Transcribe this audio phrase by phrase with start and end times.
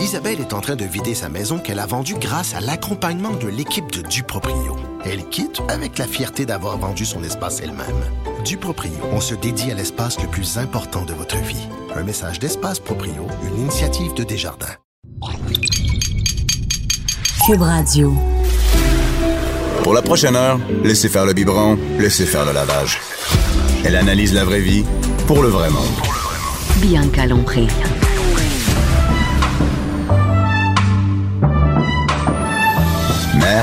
[0.00, 3.48] Isabelle est en train de vider sa maison qu'elle a vendue grâce à l'accompagnement de
[3.48, 4.76] l'équipe de Duproprio.
[5.04, 7.86] Elle quitte avec la fierté d'avoir vendu son espace elle-même.
[8.42, 11.68] Duproprio, on se dédie à l'espace le plus important de votre vie.
[11.94, 14.74] Un message d'Espace Proprio, une initiative de Desjardins.
[17.46, 18.14] Cube Radio.
[19.82, 22.98] Pour la prochaine heure, laissez faire le biberon, laissez faire le lavage.
[23.84, 24.84] Elle analyse la vraie vie
[25.26, 25.84] pour le vrai monde.
[26.80, 27.66] Bianca Lompré.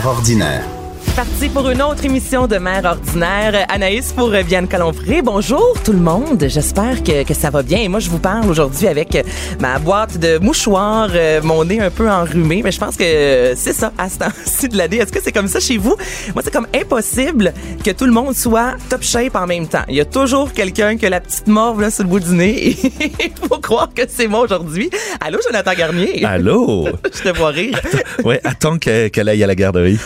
[0.06, 0.77] Ordinaire.
[1.18, 3.66] Parti pour une autre émission de Mère ordinaire.
[3.70, 5.24] Anaïs pour Vianne Calompré.
[5.24, 6.46] Bonjour tout le monde.
[6.48, 7.80] J'espère que, que ça va bien.
[7.80, 9.18] Et moi, je vous parle aujourd'hui avec
[9.60, 12.62] ma boîte de mouchoirs, euh, mon nez un peu enrhumé.
[12.64, 14.98] Mais je pense que c'est ça à ce temps-ci de l'année.
[14.98, 15.96] Est-ce que c'est comme ça chez vous?
[16.36, 17.52] Moi, c'est comme impossible
[17.84, 19.86] que tout le monde soit top shape en même temps.
[19.90, 22.36] Il y a toujours quelqu'un qui a la petite morve là, sur le bout du
[22.36, 22.76] nez.
[23.00, 24.92] Il faut croire que c'est moi aujourd'hui.
[25.20, 26.24] Allô, Jonathan Garnier?
[26.24, 26.90] Allô?
[27.06, 27.82] je te vois rire.
[28.24, 29.98] ouais, attends qu'elle qu'elle aille à la garderie.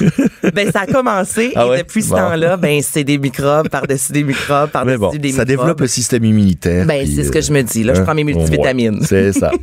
[0.53, 1.77] ben, ça a commencé Ah et ouais?
[1.79, 2.17] depuis ce Bon.
[2.17, 5.35] temps-là, ben, c'est des microbes par-dessus des microbes par-dessus bon, des microbes.
[5.37, 6.85] ça développe le système immunitaire.
[6.85, 7.83] Ben, c'est ce que je me dis.
[7.83, 9.01] Là, je hein, prends mes multivitamines.
[9.03, 9.51] C'est ça.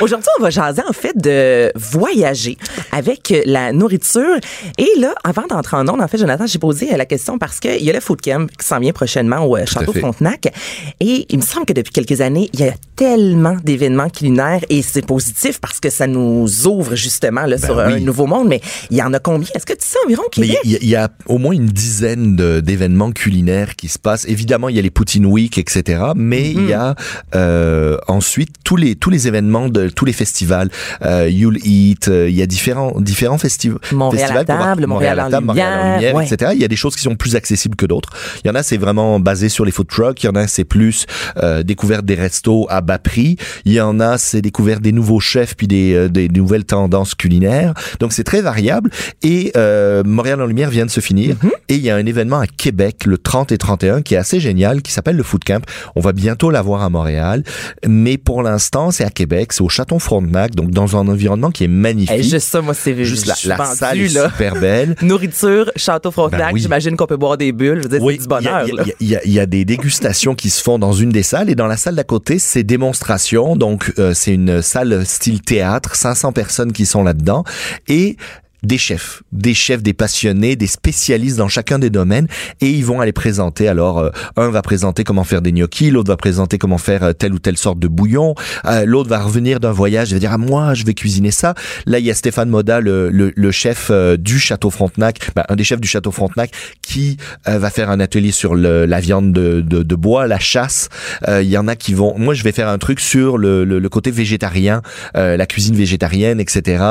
[0.00, 2.56] Aujourd'hui, on va jaser en fait de voyager
[2.92, 4.36] avec la nourriture.
[4.78, 7.82] Et là, avant d'entrer en ondes, en fait, Jonathan, j'ai posé la question parce qu'il
[7.82, 9.92] y a le Food Camp qui s'en vient prochainement au euh, Château.
[9.92, 10.52] Frontenac.
[11.00, 14.82] Et il me semble que depuis quelques années, il y a tellement d'événements culinaires et
[14.82, 18.48] c'est positif parce que ça nous ouvre justement là, sur un Ben nouveau monde.
[18.48, 19.48] Mais il y en a combien?
[19.54, 20.60] Est-ce que tu sais environ Mais Québec?
[20.64, 24.24] il y, a- il y a au moins une dizaine d'événements culinaires qui se passent.
[24.26, 26.02] Évidemment, il y a les Poutine Week, etc.
[26.16, 26.94] Mais il y a
[27.34, 30.70] euh, ensuite tous les tous les événements de tous les festivals.
[31.02, 32.08] Euh, You'll Eat.
[32.08, 33.78] euh, il y a différents différents festivals.
[33.92, 36.26] Montréal festivals table, en à Montréal en lumière, ouais.
[36.26, 36.52] etc.
[36.54, 38.10] Il y a des choses qui sont plus accessibles que d'autres.
[38.44, 40.22] Il y en a, c'est vraiment basé sur les food trucks.
[40.22, 43.36] Il y en a, c'est plus euh, découverte des restos à bas prix.
[43.64, 47.14] Il y en a, c'est découverte des nouveaux chefs puis des, euh, des nouvelles tendances
[47.14, 47.74] culinaires.
[48.00, 48.90] Donc, c'est très variable.
[49.22, 51.36] Et euh, Montréal en lumière vient de se finir.
[51.68, 54.40] Et il y a un événement à Québec le 30 et 31 qui est assez
[54.40, 55.64] génial, qui s'appelle le Food Camp.
[55.96, 57.42] On va bientôt l'avoir à Montréal.
[57.86, 59.41] Mais pour l'instant, c'est à Québec.
[59.50, 62.14] C'est au Château Frontenac, donc dans un environnement qui est magnifique.
[62.16, 64.28] Hey, juste ça, moi, c'est Juste la, la vendue, salle est là.
[64.28, 64.94] super belle.
[65.02, 66.60] Nourriture, Château Frontenac, Ben oui.
[66.60, 67.78] j'imagine qu'on peut boire des bulles.
[67.82, 68.66] Je veux dire, c'est du bonheur.
[68.68, 71.48] il y y y, y a des dégustations qui se font dans une des salles
[71.50, 73.56] et dans la salle d'à côté, c'est démonstration.
[73.56, 77.44] Donc, euh, c'est une salle style théâtre, 500 personnes qui sont là-dedans
[77.88, 78.16] et
[78.62, 82.28] des chefs, des chefs, des passionnés, des spécialistes dans chacun des domaines
[82.60, 83.68] et ils vont aller présenter.
[83.68, 87.12] Alors, euh, un va présenter comment faire des gnocchis, l'autre va présenter comment faire euh,
[87.12, 88.34] telle ou telle sorte de bouillon,
[88.66, 91.54] euh, l'autre va revenir d'un voyage et va dire ah moi je vais cuisiner ça.
[91.86, 95.44] Là, il y a Stéphane Moda, le, le, le chef euh, du Château Frontenac, ben,
[95.48, 96.50] un des chefs du Château Frontenac,
[96.82, 97.16] qui
[97.48, 100.88] euh, va faire un atelier sur le, la viande de, de, de bois, la chasse.
[101.28, 102.16] Il y en a qui vont.
[102.18, 104.82] Moi, je vais faire un truc sur le, le, côté végétarien,
[105.14, 106.84] la cuisine végétarienne, etc.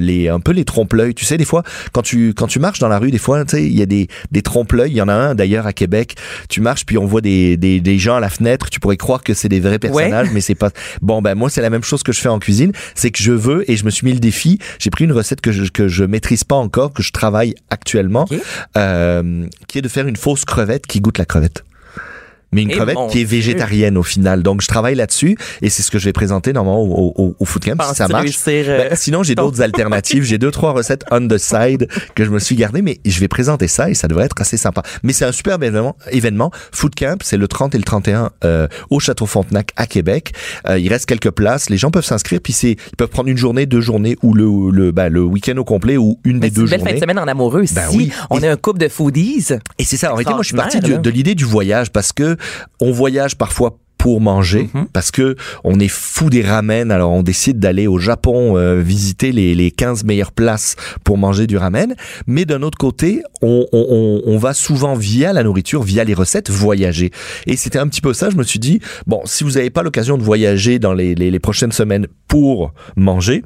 [0.00, 0.64] Les un peu les
[1.06, 1.14] trompe-l'œil.
[1.14, 1.62] Tu sais, des fois,
[1.92, 3.86] quand tu quand tu marches dans la rue, des fois, tu sais, il y a
[3.86, 4.90] des des trompe-l'œil.
[4.90, 6.16] Il y en a un d'ailleurs à Québec.
[6.48, 8.70] Tu marches puis on voit des, des des gens à la fenêtre.
[8.70, 10.70] Tu pourrais croire que c'est des vrais personnages, mais c'est pas.
[11.02, 12.72] Bon, ben moi, c'est la même chose que je fais en cuisine.
[12.94, 14.58] C'est que je veux et je me suis mis le défi.
[14.78, 18.26] J'ai pris une recette que je que je maîtrise pas encore, que je travaille actuellement,
[18.76, 21.65] euh, qui est de faire une fausse crevette qui goûte la crevette.
[22.52, 23.36] Mais une Eh crevette qui est Dieu.
[23.38, 24.42] végétarienne au final.
[24.42, 27.44] Donc, je travaille là-dessus et c'est ce que je vais présenter normalement au, au, au
[27.44, 27.82] Food Camp.
[27.82, 28.22] Si ça marche.
[28.22, 30.22] réussir, euh, Ben, sinon, j'ai d'autres alternatives.
[30.24, 33.28] J'ai deux, trois recettes on the side que je me suis gardé, mais je vais
[33.28, 34.82] présenter ça et ça devrait être assez sympa.
[35.02, 35.96] Mais c'est un superbe événement.
[36.12, 36.50] événement.
[36.72, 40.32] Food Camp, c'est le 30 et le 31 euh, au Château Frontenac à Québec.
[40.68, 41.68] Euh, il reste quelques places.
[41.68, 44.70] Les gens peuvent s'inscrire puis c'est, ils peuvent prendre une journée, deux journées ou le,
[44.70, 46.94] le, ben, le week-end au complet ou une Mais des deux une belle fin journées.
[47.00, 47.64] de semaine en amoureux.
[47.72, 48.12] Ben si oui.
[48.30, 49.46] on Et- est un couple de foodies,
[49.78, 50.12] Et c'est ça.
[50.12, 50.96] En réalité, moi, je suis parti là.
[50.98, 52.36] de l'idée du voyage parce que
[52.80, 54.86] on voyage parfois pour manger Mhm.
[54.92, 56.90] parce que on est fou des ramen.
[56.92, 61.46] Alors on décide d'aller au Japon euh, visiter les, les 15 meilleures places pour manger
[61.46, 61.94] du ramen.
[62.26, 66.14] Mais d'un autre côté on, on, on, on va souvent via la nourriture via les
[66.14, 67.10] recettes voyager.
[67.46, 68.28] Et c'était un petit peu ça.
[68.30, 71.30] Je me suis dit bon si vous n'avez pas l'occasion de voyager dans les, les,
[71.30, 73.42] les prochaines semaines pour manger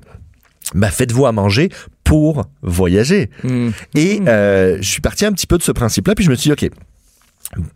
[0.74, 1.68] bah faites-vous à manger
[2.04, 3.30] pour voyager.
[3.44, 3.70] Hmm.
[3.94, 6.50] et euh, je suis parti un petit peu de ce principe-là, puis je me suis
[6.50, 6.70] dit, OK,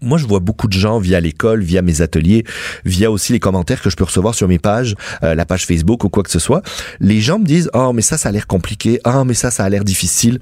[0.01, 2.45] moi, je vois beaucoup de gens via l'école, via mes ateliers,
[2.85, 6.05] via aussi les commentaires que je peux recevoir sur mes pages, euh, la page Facebook
[6.05, 6.63] ou quoi que ce soit.
[7.01, 9.01] Les gens me disent, oh, mais ça, ça a l'air compliqué.
[9.05, 10.39] Ah, mais ça, ça a l'air difficile.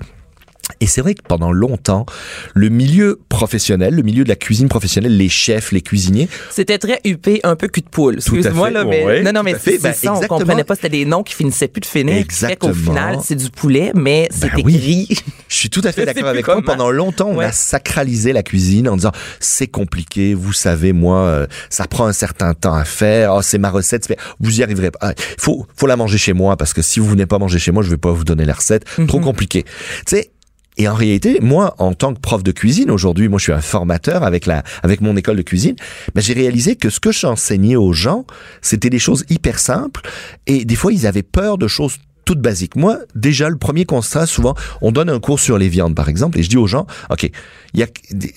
[0.81, 2.06] Et c'est vrai que pendant longtemps,
[2.55, 7.00] le milieu professionnel, le milieu de la cuisine professionnelle, les chefs, les cuisiniers, C'était très
[7.05, 8.14] huppé, un peu cul de poule.
[8.17, 9.05] Excuse-moi, là, mais.
[9.05, 10.38] ouais, non, non, mais c'est Ben, ça, on exactement.
[10.38, 10.75] comprenait pas.
[10.76, 12.14] C'était des noms qui finissaient plus de finir.
[12.14, 12.23] fait
[12.56, 12.75] qu'au Exactement.
[12.75, 14.76] final, c'est du poulet, mais Ben oui.
[14.76, 15.19] écrit.
[15.49, 16.62] Je suis tout à fait d'accord avec toi.
[16.64, 17.44] Pendant longtemps, on Ouais.
[17.47, 22.12] a sacralisé la cuisine en disant c'est compliqué, vous savez, moi, euh, ça prend un
[22.12, 23.35] certain temps à faire.
[23.35, 24.99] Oh, c'est ma recette, vous y arriverez pas.
[25.03, 27.73] Ah, faut, faut la manger chez moi parce que si vous venez pas manger chez
[27.73, 28.85] moi, je vais pas vous donner la recette.
[29.09, 29.25] Trop Mhm.
[29.25, 29.64] compliqué.
[29.64, 29.70] Tu
[30.06, 30.31] sais.
[30.79, 33.61] Et en réalité, moi, en tant que prof de cuisine, aujourd'hui, moi, je suis un
[33.61, 35.77] formateur avec la, avec mon école de cuisine.
[36.15, 38.25] Ben, j'ai réalisé que ce que j'enseignais aux gens,
[38.63, 40.01] c'était des choses hyper simples.
[40.47, 42.77] Et des fois, ils avaient peur de choses toutes basiques.
[42.77, 46.39] Moi, déjà, le premier constat, souvent, on donne un cours sur les viandes, par exemple,
[46.39, 47.31] et je dis aux gens, OK,
[47.75, 47.87] il y a,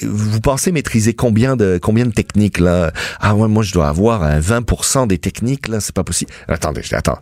[0.02, 2.92] vous pensez maîtriser combien de, combien de techniques, là?
[3.20, 6.32] Ah, ouais, moi, je dois avoir un 20% des techniques, là, c'est pas possible.
[6.48, 7.20] Attendez, attends.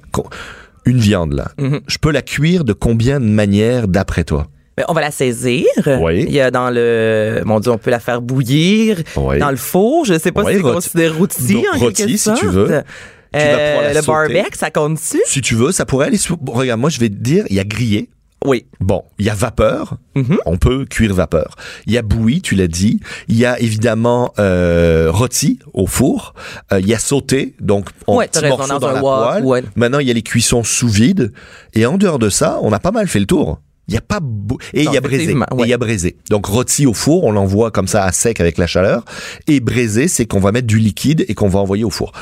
[0.85, 1.51] Une viande, là.
[1.59, 1.81] Mhm.
[1.87, 4.47] Je peux la cuire de combien de manières d'après toi?
[4.77, 5.65] Mais on va la saisir.
[6.01, 6.25] Oui.
[6.27, 7.41] Il y a dans le.
[7.45, 9.01] Mon Dieu, on peut la faire bouillir.
[9.15, 9.37] Oui.
[9.39, 10.05] Dans le four.
[10.05, 11.63] Je sais pas Oui, si c'est considéré rôti.
[11.73, 12.43] En quelque si tu sorte.
[12.43, 12.67] veux.
[12.67, 14.07] Tu Euh, la le sauter.
[14.33, 15.21] barbecue, ça compte dessus?
[15.25, 17.59] Si tu veux, ça pourrait aller bon, regarde, moi, je vais te dire, il y
[17.59, 18.09] a grillé.
[18.45, 18.65] Oui.
[18.79, 20.37] Bon, il y a vapeur, Mhm.
[20.45, 21.55] on peut cuire vapeur.
[21.87, 22.99] Il y a bouilli, tu l'as dit.
[23.29, 26.33] Il y a évidemment euh, rôti au four.
[26.73, 29.43] Euh, il y a sauté, donc en Ouais, morceaux dans la poêle.
[29.45, 29.63] ouais.
[29.77, 31.31] Maintenant, il y a les cuissons sous vide.
[31.73, 33.59] Et en dehors de ça, on a pas mal fait le tour.
[33.89, 35.31] Il y a pas beau- et il y a braisé.
[35.31, 35.45] Et ouais.
[35.59, 36.15] il y a braisé.
[36.29, 39.03] Donc rôti au four, on l'envoie comme ça à sec avec la chaleur.
[39.47, 42.13] Et braisé, c'est qu'on va mettre du liquide et qu'on va envoyer au four.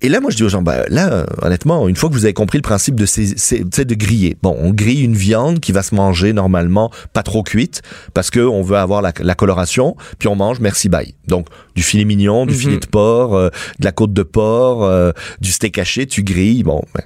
[0.00, 2.24] Et là, moi, je dis aux gens, bah, là, euh, honnêtement, une fois que vous
[2.24, 5.82] avez compris le principe de ces, de griller, bon, on grille une viande qui va
[5.82, 7.82] se manger normalement pas trop cuite
[8.14, 11.14] parce que on veut avoir la, la coloration, puis on mange merci bye.
[11.26, 12.58] Donc, du filet mignon, du Mhm.
[12.60, 13.48] filet de porc, euh,
[13.80, 15.10] de la côte de porc, euh,
[15.40, 16.80] du steak haché, tu grilles, bon.
[16.94, 17.02] ben,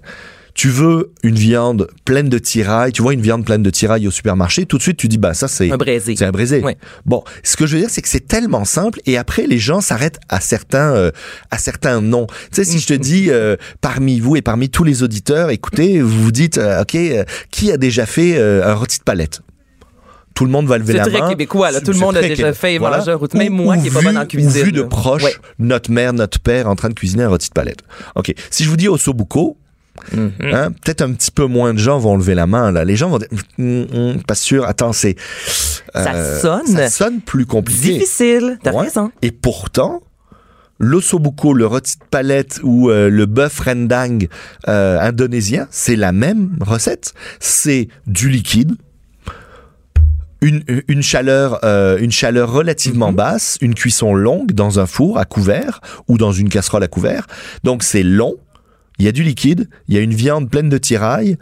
[0.55, 4.11] tu veux une viande pleine de tirailles, tu vois une viande pleine de tirailles au
[4.11, 6.15] supermarché, tout de suite tu dis bah ça c'est Un braisé.
[6.17, 6.61] c'est un braisé.
[6.61, 6.77] Ouais.
[7.07, 9.81] Bon, ce que je veux dire, c'est que c'est tellement simple et après les gens
[9.81, 11.11] s'arrêtent à certains euh,
[11.51, 12.27] à certains noms.
[12.27, 16.01] Tu sais, si je te dis euh, parmi vous et parmi tous les auditeurs, écoutez,
[16.03, 16.97] vous vous dites, euh, ok,
[17.51, 19.41] qui a déjà fait un rôti de palette?
[20.35, 21.29] Tout le monde va lever C'est la très main.
[21.29, 21.81] québécois, là.
[21.83, 22.59] Tout le C'est monde a très déjà québécois.
[22.59, 23.17] fait Voilà.
[23.17, 23.37] rôti.
[23.37, 25.25] Même Ou- moi ou qui est pas vu- bonne en ou cuisine, vu de proche,
[25.25, 25.35] Ouais.
[25.59, 27.81] notre mère, notre père en train de cuisiner un rôti de palette.
[28.15, 28.33] Ok.
[28.51, 28.89] Si je vous dis
[30.13, 30.33] Mhm.
[30.53, 32.73] Hein, Peut-être un petit peu moins de gens vont lever la main.
[32.73, 32.85] Là.
[32.85, 33.29] Les gens vont dire,
[33.59, 34.65] Hum, hum, pas sûr.
[34.67, 35.17] Attends, c'est
[35.95, 36.67] Ça sonne.
[36.67, 37.95] ça sonne plus compliqué.
[37.95, 38.59] Difficile.
[38.63, 38.85] T'as Ouais.
[38.85, 39.13] raison.
[39.23, 40.01] Et pourtant,
[40.79, 44.27] l'ossobuco, le rôti de palette ou euh, le bœuf rendang
[44.69, 47.13] euh, indonésien, c'est la même recette.
[47.39, 48.73] C'est du liquide.
[50.41, 53.17] Une, une chaleur euh, une chaleur relativement Mhm.
[53.17, 57.29] basse, une cuisson longue dans un four à couvert ou dans une casserole à couvert.
[57.63, 58.35] Donc c'est long,
[59.03, 61.37] il y a du liquide, il y a une viande pleine de tirailles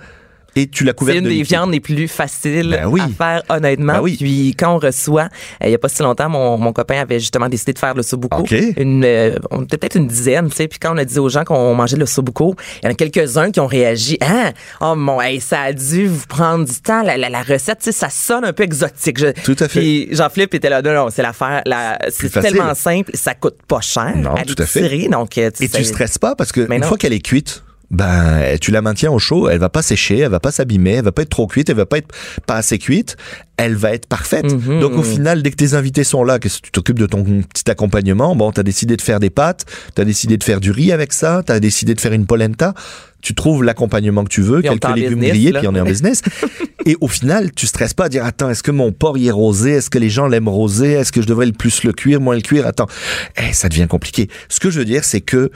[0.56, 3.00] et tu l'as couvert C'est une de des viandes les plus faciles Ben oui.
[3.00, 3.94] à faire, honnêtement.
[3.94, 4.16] Ben oui.
[4.18, 5.28] Puis quand on reçoit,
[5.62, 7.94] euh, il y a pas si longtemps, mon, mon copain avait justement décidé de faire
[7.94, 8.44] le sobuco.
[8.76, 10.68] Une, euh, on était peut-être une dizaine, tu sais.
[10.68, 12.94] Puis quand on a dit aux gens qu'on mangeait le sobuco, il y en a
[12.94, 14.18] quelques-uns qui ont réagi.
[14.20, 17.02] Ah, oh mon, hey, ça a dû vous prendre du temps.
[17.02, 19.18] La, la, la recette, tu sais, ça sonne un peu exotique.
[19.18, 19.80] Je- Tout à fait.
[19.80, 21.62] Puis Jean-Philippe était là, non, non, c'est l'affaire.
[21.66, 24.12] La, c'est tellement simple, ça coûte pas cher.
[24.16, 25.08] Non, à tout à fait.
[25.08, 26.88] Donc, euh, Et sais, tu stresses pas parce que Mais une non.
[26.88, 30.30] fois qu'elle est cuite, ben tu la maintiens au chaud, elle va pas sécher, elle
[30.30, 32.14] va pas s'abîmer, elle va pas être trop cuite, elle va pas être
[32.46, 33.16] pas assez cuite,
[33.56, 34.52] elle va être parfaite.
[34.52, 34.80] Mhm.
[34.80, 37.68] Donc au final, dès que tes invités sont là, que tu t'occupes de ton petit
[37.68, 41.12] accompagnement, bon, t'as décidé de faire des pâtes, t'as décidé de faire du riz avec
[41.12, 42.74] ça, t'as décidé de faire une polenta,
[43.22, 45.58] tu trouves l'accompagnement que tu veux, Puis quelques légumes business, grillés, là.
[45.58, 46.22] puis on est en business.
[46.86, 49.32] Et au final, tu stresses pas à dire attends, est-ce que mon porc y est
[49.32, 52.20] rosé, est-ce que les gens l'aiment rosé, est-ce que je devrais le plus le cuire,
[52.20, 52.88] moins le cuire, attends,
[53.36, 54.28] eh, ça devient compliqué.
[54.48, 55.50] Ce que je veux dire, c'est que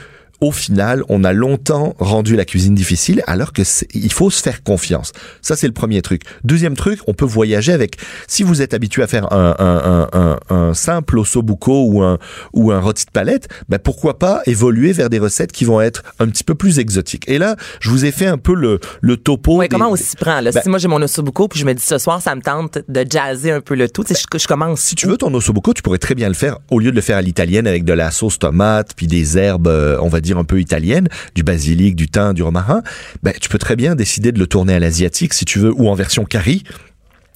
[0.45, 3.63] au final, on a longtemps rendu la cuisine difficile, alors que
[3.95, 5.13] il faut se faire confiance.
[5.43, 6.23] Ça, c'est le premier truc.
[6.45, 7.97] Deuxième truc, on peut voyager avec.
[8.29, 12.19] Si vous êtes habitué à faire un, un, un, un, un simple ossobuco ou un
[12.53, 16.03] ou un rôti de palette, ben pourquoi pas évoluer vers des recettes qui vont être
[16.19, 17.29] un petit peu plus exotiques.
[17.29, 19.57] Et là, je vous ai fait un peu le le topo.
[19.57, 20.51] Ouais, des- comment on s'y prend, là?
[20.53, 22.79] Ben- si moi j'ai mon ossobuco, puis je me dis ce soir, ça me tente
[22.89, 24.81] de jazzer un peu le tout, sais, je, je commence.
[24.81, 27.03] Si tu veux ton ossobuco, tu pourrais très bien le faire au lieu de le
[27.03, 30.34] faire à l'italienne avec de la sauce tomate puis des herbes, euh, on va dire
[30.39, 32.83] un peu italiennes, du basilic, du thym, du romarin.
[33.23, 35.89] Ben tu peux très bien décider de le tourner à l'asiatique si tu veux ou
[35.89, 36.63] en version curry.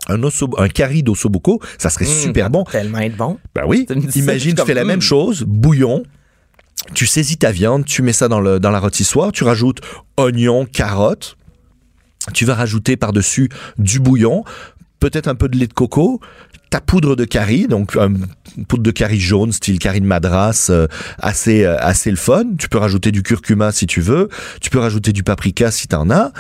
[0.09, 2.65] Un, osso, un curry d'ossobuco, ça serait Mmh, super bon.
[2.65, 3.39] Tellement être bon.
[3.55, 3.87] Ben oui.
[4.15, 6.03] Imagine, tu fais la même chose, bouillon.
[6.95, 9.81] Tu saisis ta viande, tu mets ça dans, le, dans la rôtissoire, tu rajoutes
[10.17, 11.37] oignons, carottes.
[12.33, 14.45] Tu vas rajouter par-dessus du bouillon,
[15.01, 16.21] peut-être un peu de lait de coco,
[16.71, 18.09] ta poudre de curry, donc euh,
[18.57, 20.87] une poudre de curry jaune, style curry de madras, euh,
[21.19, 22.45] assez euh, assez le fun.
[22.59, 24.29] Tu peux rajouter du curcuma si tu veux,
[24.61, 26.33] tu peux rajouter du paprika si t'en as.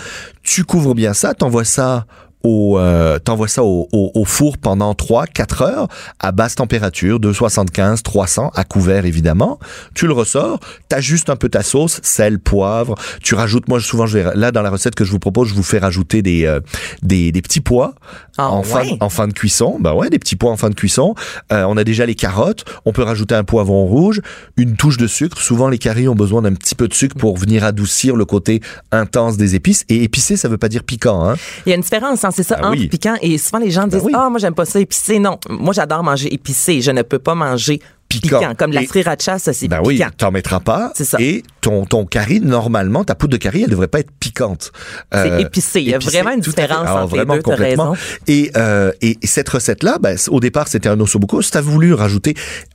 [0.42, 2.06] Tu couvres bien ça, t'envoies ça
[2.45, 5.88] au, euh, t'envoies ça au, au, au four pendant 3, 4 heures
[6.21, 9.59] à basse température, 275, 300, à couvert évidemment.
[9.95, 12.95] Tu le ressors, t'ajustes un peu ta sauce, sel, poivre.
[13.23, 15.54] Tu rajoutes, moi souvent, je vais, là dans la recette que je vous propose, je
[15.54, 16.61] vous fais rajouter des euh,
[17.02, 17.95] des, des petits pois
[18.37, 18.97] Ah en, fin, ouais?
[19.00, 19.76] en fin de cuisson.
[19.80, 21.14] Bah ouais, des petits pois en fin de cuisson.
[21.52, 22.64] Euh, on a déjà les carottes.
[22.85, 24.21] On peut rajouter un poivron rouge,
[24.57, 25.40] une touche de sucre.
[25.40, 28.61] Souvent les caries ont besoin d'un petit peu de sucre pour venir adoucir le côté
[28.92, 29.85] intense des épices.
[29.88, 31.28] Et épicé, ça veut pas dire piquant.
[31.28, 31.37] Hein.
[31.66, 32.88] Il y a une différence, hein, c'est ça, Ah entre oui.
[32.88, 34.12] piquant et souvent les gens disent oui.
[34.14, 35.18] Ah, moi, j'aime pas ça épicé.
[35.18, 36.80] Non, moi, j'adore manger épicé.
[36.80, 38.38] Je ne peux pas manger piquant.
[38.38, 38.54] Piquant.
[38.57, 40.09] Comme la sriracha, ça, c'est Ben oui, piquant.
[40.16, 40.92] t'en mettras pas.
[40.95, 41.18] C'est ça.
[41.21, 44.73] Et ton, ton curry, normalement, ta poudre de curry, elle devrait pas être piquante.
[45.12, 45.80] C'est épicé.
[45.83, 47.90] Il y a vraiment une différence Alors, entre les vraiment deux, t'as complètement.
[47.90, 48.02] raison.
[48.28, 51.42] Et, euh, et, et cette recette-là, ben, au départ, c'était un ossobuco.
[51.42, 52.35] Si t'as voulu rajouter,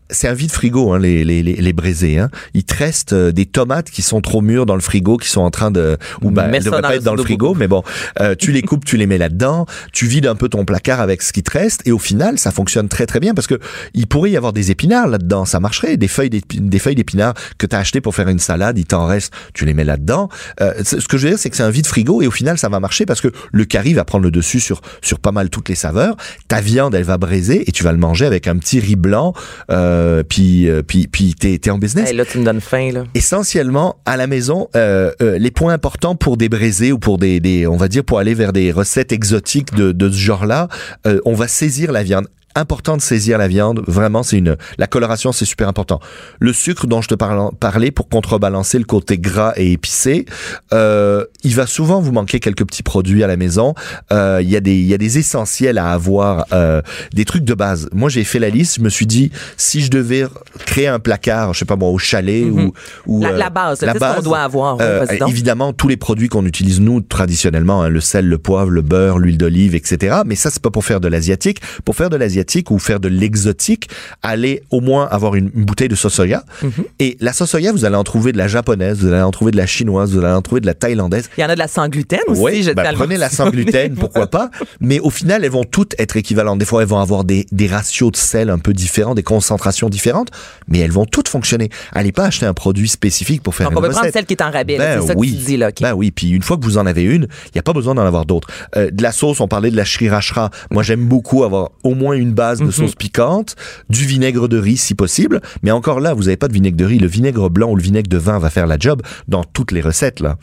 [0.09, 2.29] c'est un vide frigo, hein, les, les, les, les braisés, hein.
[2.53, 5.41] Il te reste euh, des tomates qui sont trop mûres dans le frigo, qui sont
[5.41, 7.45] en train de, ou Mets elles devraient dans pas le être dans le ossobuco.
[7.47, 7.83] frigo, mais bon,
[8.19, 11.21] euh, tu les coupes, tu les mets là-dedans, tu vides un peu ton placard avec
[11.21, 13.59] ce qui te reste, et au final, ça fonctionne très très bien parce que
[13.93, 17.65] il pourrait y avoir des épinards là-dedans, ça marcherait, des feuilles des feuilles d'épinards que
[17.65, 20.29] tu as acheté pour faire une salade, il t'en reste, tu les mets là-dedans.
[20.61, 22.57] Euh, ce que je veux dire, c'est que c'est un vide frigo et au final,
[22.57, 25.49] ça va marcher parce que le curry va prendre le dessus sur sur pas mal
[25.49, 26.15] toutes les saveurs.
[26.47, 29.33] Ta viande, elle va braiser et tu vas le manger avec un petit riz blanc,
[29.71, 33.03] euh, euh, puis puis t'es t'es en business Hey, là, tu me donnes faim, là.
[33.15, 37.39] essentiellement à la maison euh, euh, les points importants pour des braisés ou pour des,
[37.39, 40.67] des on va dire pour aller vers des recettes exotiques de, de ce genre-là
[41.07, 44.87] euh, on va saisir la viande important de saisir la viande vraiment c'est une la
[44.87, 45.99] coloration c'est super important
[46.39, 50.25] le sucre dont je te parlais pour contrebalancer le côté gras et épicé
[50.73, 53.73] euh, il va souvent vous manquer quelques petits produits à la maison
[54.11, 56.81] Euh, il y a des il y a des essentiels à avoir euh,
[57.13, 59.89] des trucs de base moi j'ai fait la liste je me suis dit si je
[59.89, 60.25] devais
[60.65, 62.73] créer un placard je sais pas moi au chalet ou,
[63.07, 63.23] ou Mhm.
[63.23, 64.77] La, euh, la base, la ce qu'on base, doit avoir.
[64.77, 68.69] Oui, euh, évidemment, tous les produits qu'on utilise nous traditionnellement, hein, le sel, le poivre,
[68.69, 70.21] le beurre, l'huile d'olive, etc.
[70.25, 71.59] Mais ça, c'est pas pour faire de l'asiatique.
[71.85, 73.89] Pour faire de l'asiatique ou faire de l'exotique,
[74.21, 76.43] allez au moins avoir une, une bouteille de sauce soya.
[76.61, 76.71] Mhm.
[76.99, 79.51] Et la sauce soya, vous allez en trouver de la japonaise, vous allez en trouver
[79.51, 81.29] de la chinoise, vous allez en trouver de la thaïlandaise.
[81.37, 82.41] Il y en a de la sans gluten aussi.
[82.41, 84.49] Oui, ben, prenez la sans gluten, pourquoi pas.
[84.79, 86.59] Mais au final, elles vont toutes être équivalentes.
[86.59, 89.89] Des fois, elles vont avoir des, des ratios de sel un peu différents, des concentrations
[89.89, 90.29] différentes,
[90.67, 91.69] mais elles vont toutes fonctionner.
[91.91, 94.13] Allez pas acheter un produit spécifique pour faire Donc, on une peut prendre recette.
[94.13, 94.77] celle qui est en rabais.
[94.77, 95.31] Ben c'est ça oui.
[95.31, 95.71] que tu dis, là.
[95.81, 97.95] Ben oui, puis une fois que vous en avez une, il n'y a pas besoin
[97.95, 98.47] d'en avoir d'autres.
[98.75, 100.49] Euh, de la sauce, on parlait de la sriracha.
[100.71, 102.67] Moi, j'aime beaucoup avoir au moins une base Mhm.
[102.67, 103.55] de sauce piquante,
[103.89, 105.41] du vinaigre de riz si possible.
[105.63, 106.99] Mais encore là, vous n'avez pas de vinaigre de riz.
[106.99, 109.81] Le vinaigre blanc ou le vinaigre de vin va faire la job dans toutes les
[109.81, 110.37] recettes là.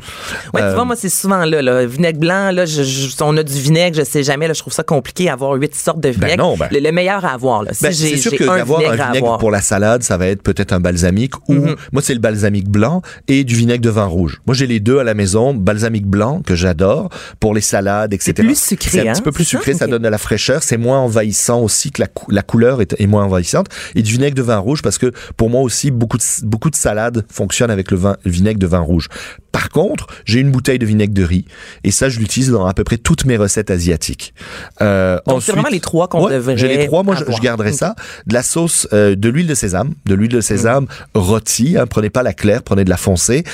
[0.54, 1.86] Ouais, Euh, tu vois, moi, c'est souvent là, là.
[1.86, 4.72] Vinaigre blanc, là, je, je- on a du vinaigre, je sais jamais, là, je trouve
[4.72, 6.36] ça compliqué à avoir huit sortes de vinaigre.
[6.38, 7.72] non, ben- le, le meilleur à avoir, là.
[7.72, 9.38] Si Ben, c'est sûr que d'avoir un vinaigre avoir.
[9.38, 11.76] pour la salade, ça va être peut-être un balsamique ou Mhm.
[11.92, 14.40] moi c'est le balsamique blanc et du vinaigre de vin rouge.
[14.46, 17.08] Moi j'ai les deux à la maison, balsamique blanc que j'adore
[17.40, 18.34] pour les salades, etc.
[18.34, 19.58] plus sucré, C'est un hein, petit peu plus c'est ça?
[19.58, 22.82] sucré, ça donne de la fraîcheur, c'est moins envahissant aussi que la, cou- la couleur
[22.82, 25.90] est, est moins envahissante et du vinaigre de vin rouge parce que pour moi aussi
[25.90, 29.08] beaucoup de beaucoup de salades fonctionnent avec le vin le vinaigre de vin rouge.
[29.52, 31.44] Par contre, j'ai une bouteille de vinaigre de riz
[31.82, 34.34] et ça je l'utilise dans à peu près toutes mes recettes asiatiques.
[34.82, 37.40] Euh, Donc, ensuite- vraiment les trois qu'on Ouais, devrait J'ai les trois, moi je, je
[37.40, 37.78] garderais Ok.
[37.78, 37.94] ça.
[38.26, 41.76] De la sauce, euh, de l'huile de sésame, de l'huile de sésame rôtie.
[41.78, 43.44] Hein, prenez pas la claire, prenez de la foncée.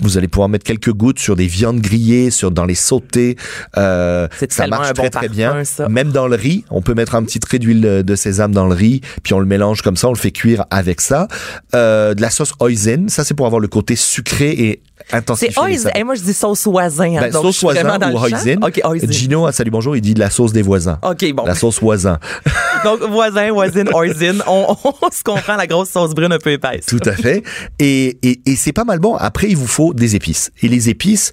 [0.00, 3.36] Vous allez pouvoir mettre quelques gouttes sur des viandes grillées, sur dans les sautés.
[3.76, 5.64] Euh, ça marche bon très très parfum, bien.
[5.64, 5.88] ça.
[5.88, 8.66] Même dans le riz, on peut mettre un petit trait d'huile de de sésame dans
[8.66, 11.28] le riz, puis on le mélange comme ça, on le fait cuire avec ça.
[11.74, 14.80] Euh, de la sauce hoisin, ça c'est pour avoir le côté sucré et
[15.12, 15.52] intensifier.
[15.54, 15.82] C'est les oisin.
[15.84, 15.96] saveurs.
[15.96, 17.16] Hey, moi, je dis sauce oisin.
[17.16, 18.56] hein, Ben, donc, sauce voisin ou hoisin.
[18.62, 19.10] OK, hoisin.
[19.10, 20.98] Gino Salut Bonjour, il dit de la sauce des voisins.
[21.02, 21.44] OK, bon.
[21.44, 22.18] La sauce voisin.
[22.84, 24.38] Donc, voisin, voisine, hoisin.
[24.46, 26.86] On, on se comprend la grosse sauce brune un peu épaisse.
[26.86, 27.42] Tout à fait.
[27.78, 29.16] Et, et, et c'est pas mal bon.
[29.16, 30.50] Après, il vous faut des épices.
[30.62, 31.32] Et les épices,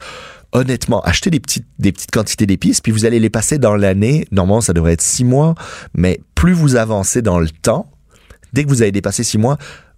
[0.52, 4.28] honnêtement, achetez des petites, des petites quantités d'épices, puis vous allez les passer dans l'année.
[4.32, 5.56] Normalement, ça devrait être six mois.
[5.96, 7.92] Mais plus vous avancez dans le temps,
[8.54, 9.58] dès que vous avez dépassé six mois,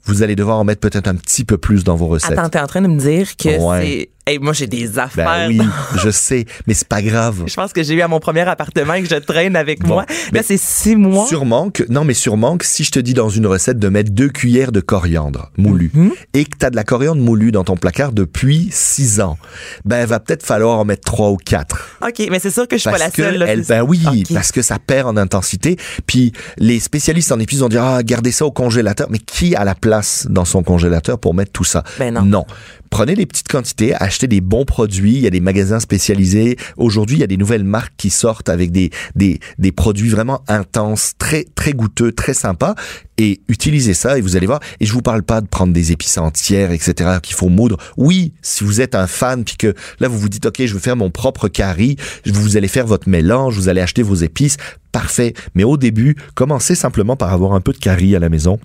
[0.09, 2.31] vous allez devoir en mettre peut-être un petit peu plus dans vos recettes.
[2.37, 3.81] Attends, t'es en train de me dire que Ouais.
[3.81, 4.09] c'est.
[4.27, 5.25] Hey, moi, j'ai des affaires.
[5.25, 5.59] ben oui,
[6.03, 7.45] je sais, mais c'est pas grave.
[7.47, 9.87] Je pense que j'ai eu à mon premier appartement et que je traîne avec Bon,
[9.87, 10.05] moi.
[10.31, 11.25] mais Là, c'est six mois.
[11.25, 14.11] Sûrement que, non, mais sûrement que si je te dis dans une recette de mettre
[14.11, 16.11] deux cuillères de coriandre moulu Mhm.
[16.35, 19.39] et que tu as de la coriandre moulue dans ton placard depuis six ans,
[19.83, 21.97] ben, va peut-être falloir en mettre trois ou quatre.
[22.03, 23.37] OK, mais c'est sûr que je suis pas la seule.
[23.37, 25.75] là, elle, ben oui, parce que ça perd en intensité.
[26.05, 29.07] Puis les spécialistes en épices vont dire ah gardez ça au congélateur.
[29.09, 31.83] Mais qui a la place place dans son congélateur pour mettre tout ça.
[31.97, 32.23] Ben non.
[32.23, 32.45] Non.
[32.89, 35.13] Prenez des petites quantités, achetez des bons produits.
[35.13, 36.57] Il y a des magasins spécialisés.
[36.77, 40.41] Aujourd'hui, il y a des nouvelles marques qui sortent avec des, des, des produits vraiment
[40.47, 42.73] intenses, très, très goûteux, très sympas.
[43.17, 44.59] Et utilisez ça et vous allez voir.
[44.79, 47.77] Et je vous parle pas de prendre des épices entières, etc., qu'il faut moudre.
[47.97, 50.79] Oui, si vous êtes un fan puis que là, vous vous dites, OK, je veux
[50.79, 54.57] faire mon propre curry, vous allez faire votre mélange, vous allez acheter vos épices.
[54.91, 55.33] Parfait.
[55.53, 58.57] Mais au début, commencez simplement par avoir un peu de curry à la maison.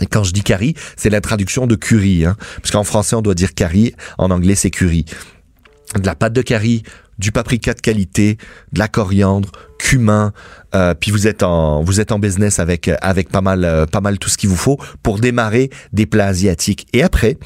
[0.00, 3.22] Et quand je dis curry, c'est la traduction de curry, hein, parce qu'en français on
[3.22, 5.04] doit dire curry, en anglais c'est curry.
[5.94, 6.82] De la pâte de curry,
[7.18, 8.36] du paprika de qualité,
[8.72, 10.32] de la coriandre, cumin,
[10.74, 14.00] euh, puis vous êtes en vous êtes en business avec avec pas mal euh, pas
[14.00, 16.86] mal tout ce qu'il vous faut pour démarrer des plats asiatiques.
[16.92, 17.38] Et après,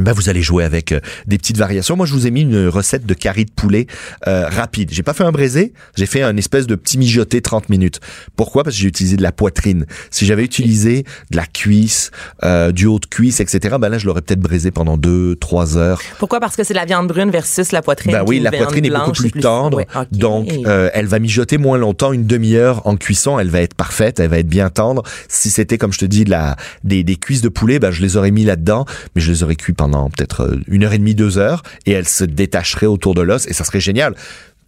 [0.00, 1.96] ben vous allez jouer avec euh, des petites variations.
[1.96, 3.86] Moi, je vous ai mis une recette de curry de poulet
[4.26, 4.90] euh, rapide.
[4.92, 8.00] J'ai pas fait un braisé, j'ai fait un espèce de petit mijoté 30 minutes.
[8.36, 8.64] Pourquoi?
[8.64, 9.86] Parce que j'ai utilisé de la poitrine.
[10.10, 12.10] Si j'avais utilisé de la cuisse,
[12.44, 15.76] euh, du haut de cuisse, etc., ben là, je l'aurais peut-être braisé pendant deux, trois
[15.76, 16.00] heures.
[16.18, 16.40] Pourquoi?
[16.40, 18.12] Parce que c'est la viande brune versus la poitrine.
[18.12, 20.06] Ben oui, la poitrine est beaucoup plus tendre, Ouais, ok.
[20.12, 24.20] donc euh, elle va mijoter moins longtemps, une demi-heure en cuisson, elle va être parfaite,
[24.20, 25.02] elle va être bien tendre.
[25.28, 28.02] Si c'était comme je te dis de la des, des cuisses de poulet, ben je
[28.02, 28.84] les aurais mis là-dedans,
[29.14, 31.92] mais je les aurais cuits pendant peut-être euh, une heure et demie, deux heures, et
[31.92, 34.14] elles se détacheraient autour de l'os, et ça serait génial.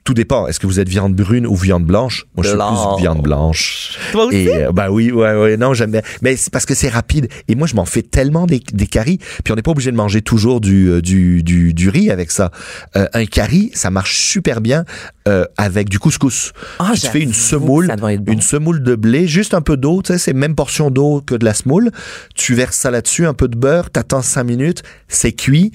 [0.07, 0.47] Tout dépend.
[0.47, 2.27] Est-ce que vous êtes viande brune ou viande blanche?
[2.37, 3.99] Moi, je suis plus viande blanche.
[4.13, 4.37] Toi aussi?
[4.37, 6.03] Et euh, bah oui, ouais, ouais, non, j'aime bien.
[6.23, 7.29] Mais c'est parce que c'est rapide.
[7.49, 9.19] Et moi, je m'en fais tellement des, des caries.
[9.43, 12.31] Puis on n'est pas obligé de manger toujours du, euh, du, du, du riz avec
[12.31, 12.53] ça.
[12.95, 14.85] Euh, un curry, ça marche super bien
[15.27, 16.53] euh, avec du couscous.
[16.79, 18.33] Ah, tu fais une semoule, bon.
[18.33, 21.35] une semoule de blé, juste un peu d'eau, tu sais, c'est même portion d'eau que
[21.35, 21.91] de la semoule.
[22.37, 25.73] Tu verses ça là-dessus, un peu de beurre, t'attends cinq minutes, c'est cuit.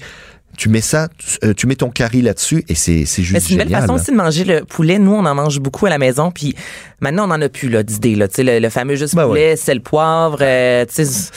[0.56, 3.52] Tu mets ça, tu, euh, tu mets ton curry là-dessus et c'est c'est juste c'est
[3.52, 3.80] une belle génial.
[3.82, 4.98] façon aussi de manger le poulet.
[4.98, 6.54] Nous, on en mange beaucoup à la maison, puis
[7.00, 8.14] maintenant, on en a plus là d'idées.
[8.14, 8.28] Là.
[8.28, 10.38] Tu sais, Le, le fameux juste Ben poulet, sel, poivre.
[10.42, 11.30] euh, tu sais,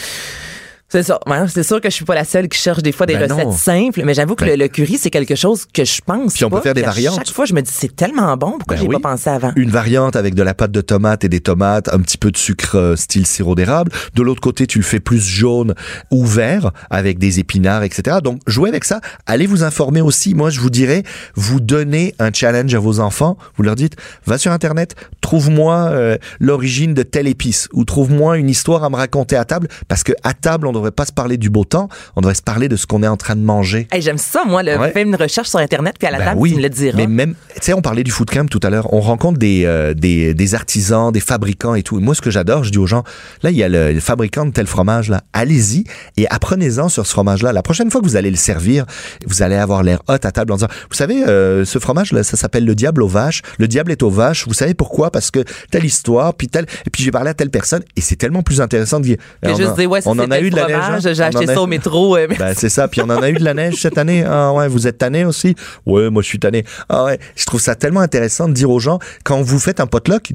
[0.89, 1.11] c'est.
[1.27, 3.23] Ouais, c'est sûr que je suis pas la seule qui cherche des fois des Ben
[3.31, 3.51] recettes non.
[3.51, 6.45] simples, mais j'avoue que Ben- le, le curry, c'est quelque chose que je pense Puis
[6.45, 7.15] on peut faire des variantes.
[7.17, 8.95] Chaque fois, je me dis, c'est tellement bon, pourquoi Ben j'ai oui.
[9.01, 9.51] pas pensé avant?
[9.55, 12.37] Une variante avec de la pâte de tomate et des tomates, un petit peu de
[12.37, 13.91] sucre euh, style sirop d'érable.
[14.13, 15.73] De l'autre côté, tu le fais plus jaune
[16.11, 18.17] ou vert avec des épinards, etc.
[18.23, 19.01] Donc, jouez avec ça.
[19.25, 20.35] Allez vous informer aussi.
[20.35, 21.03] Moi, je vous dirais,
[21.35, 23.37] vous donnez un challenge à vos enfants.
[23.57, 28.49] Vous leur dites, va sur Internet, trouve-moi euh, l'origine de telle épice ou trouve-moi une
[28.49, 31.37] histoire à me raconter à table parce que à table, on devrait pas se parler
[31.37, 31.89] du beau temps.
[32.15, 33.87] On devrait se parler de ce qu'on est en train de manger.
[33.91, 34.91] Hey, J'aime ça, moi, le Ouais.
[34.91, 36.97] fais une recherche sur Internet, puis à la Ben table, oui, tu me le diras.
[36.97, 38.93] Mais même, tu sais, on parlait du food camp tout à l'heure.
[38.93, 41.97] On rencontre des, euh, des, des artisans, des fabricants et tout.
[41.97, 43.03] Et moi, ce que j'adore, je dis aux gens,
[43.43, 45.21] là, il y a le, le fabricant de tel fromage, là.
[45.33, 45.83] Allez-y
[46.17, 47.53] et apprenez-en sur ce fromage-là.
[47.53, 48.85] La prochaine fois que vous allez le servir,
[49.25, 52.37] vous allez avoir l'air hot à table en disant, vous savez, euh, ce fromage-là, ça
[52.37, 53.41] s'appelle le diable aux vaches.
[53.57, 54.45] Le diable est aux vaches.
[54.47, 55.11] Vous savez pourquoi?
[55.11, 57.81] Parce que telle histoire, puis telle, et puis j'ai parlé à telle personne.
[57.95, 60.31] Et c'est tellement plus intéressant de dire, on en- dire, ouais, ça, on en c'est
[60.33, 61.05] a eu de la neige.
[61.05, 61.13] hein?
[61.13, 62.17] J'ai acheté ça au métro.
[62.39, 62.87] ben, c'est ça.
[62.87, 64.23] Puis on en a eu de la neige cette année.
[64.27, 65.55] Ah ouais, vous êtes tanné aussi?
[65.85, 66.65] Ouais, moi je suis tanné.
[66.89, 67.19] Ah ouais.
[67.35, 70.31] Je trouve ça tellement intéressant de dire aux gens, quand vous faites un potluck,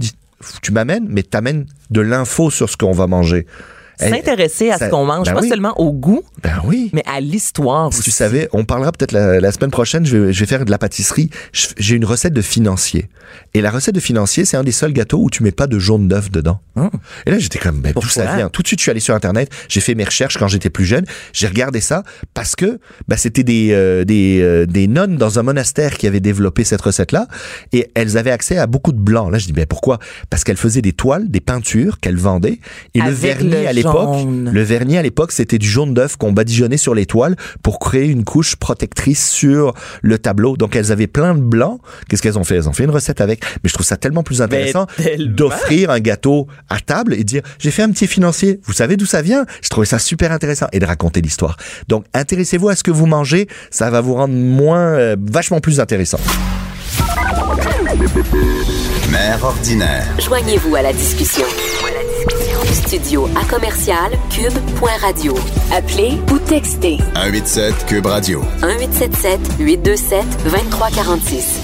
[0.62, 3.47] tu m'amènes, mais t'amènes de l'info sur ce qu'on va manger.
[4.03, 5.49] Eh, S'intéresser à ça- ce qu'on mange, ben pas oui.
[5.49, 6.91] seulement au goût, Ben oui.
[6.93, 10.33] mais à l'histoire Si tu savais, on parlera peut-être la, la semaine prochaine, je vais,
[10.33, 11.31] je vais faire de la pâtisserie.
[11.53, 13.09] J'ai une recette de financier.
[13.55, 15.79] Et la recette de financier, c'est un des seuls gâteaux où tu mets pas de
[15.79, 16.61] jaune d'œuf dedans.
[17.27, 18.49] Et là, j'étais comme, ben, d'où ça vient?
[18.49, 20.85] Tout de suite, je suis allé sur Internet, j'ai fait mes recherches quand j'étais plus
[20.87, 25.39] jeune, j'ai regardé ça parce que ben, c'était des, euh, des, euh, des nonnes dans
[25.39, 27.27] un monastère qui avaient développé cette recette-là
[27.73, 29.29] et elles avaient accès à beaucoup de blanc.
[29.31, 29.99] Là, je dis, ben pourquoi?
[30.31, 32.61] Parce qu'elles faisaient des toiles, des peintures qu'elles vendaient
[32.95, 33.89] et le vernis le à l'époque,
[34.26, 38.07] le vernis à l'époque, c'était du jaune d'œuf qu'on badigeonnait sur les toiles pour créer
[38.07, 40.57] une couche protectrice sur le tableau.
[40.57, 41.81] Donc elles avaient plein de blanc.
[42.09, 42.57] Qu'est-ce qu'elles ont fait?
[42.57, 43.42] Elles ont fait une recette avec.
[43.62, 44.87] Mais je trouve ça tellement plus intéressant
[45.18, 48.61] d'offrir un gâteau à table et de dire j'ai fait un petit financier.
[48.64, 49.44] Vous savez d'où ça vient?
[49.62, 51.57] Je trouvais ça super intéressant et de raconter l'histoire.
[51.88, 55.81] Donc intéressez-vous à ce que vous mangez, ça va vous rendre moins, euh, vachement plus
[55.81, 56.20] intéressant.
[59.11, 60.07] Mère ordinaire.
[60.18, 61.46] Joignez-vous à la discussion.
[62.72, 65.35] Studio à commercial cube.radio.
[65.72, 68.40] Appelez ou textez 187 Cube Radio.
[68.62, 71.61] 1877 827 2346.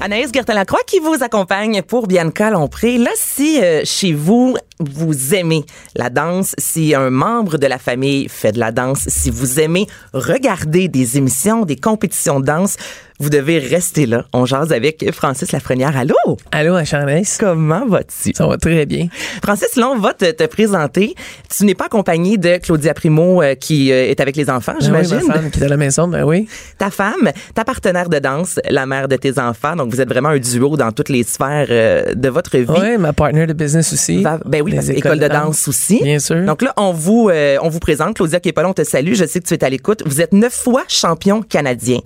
[0.00, 2.96] Anaïs Gertin-Lacroix qui vous accompagne pour Bianca Lompré.
[2.96, 5.64] Là, si euh, chez vous, vous aimez
[5.94, 9.86] la danse, si un membre de la famille fait de la danse, si vous aimez
[10.12, 12.76] regarder des émissions, des compétitions de danse,
[13.18, 14.24] vous devez rester là.
[14.32, 15.94] On jase avec Francis Lafrenière.
[15.94, 16.14] Allô?
[16.52, 17.36] Allô, Acharnès?
[17.38, 18.32] Comment vas-tu?
[18.34, 19.08] Ça va très bien.
[19.42, 21.14] Francis, là, on va te, te présenter.
[21.54, 24.78] Tu n'es pas accompagné de Claudia Primo euh, qui euh, est avec les enfants, Ben
[24.78, 25.28] oui, j'imagine.
[25.28, 26.48] ma femme qui est à la maison, ben oui.
[26.78, 29.76] ta femme, ta partenaire de danse, la mère de tes enfants.
[29.76, 32.64] Donc, vous êtes vraiment un duo dans toutes les sphères euh, de votre vie.
[32.70, 34.22] Oui, ma partner de business aussi.
[34.22, 36.00] Ben oui, oui, Les parce que école de danse aussi.
[36.02, 36.44] Bien sûr.
[36.44, 38.16] Donc là, on vous, euh, on vous présente.
[38.16, 39.14] Claudia Képolon, on te salue.
[39.14, 40.02] Je sais que tu es à l'écoute.
[40.06, 41.98] Vous êtes neuf fois champion canadien.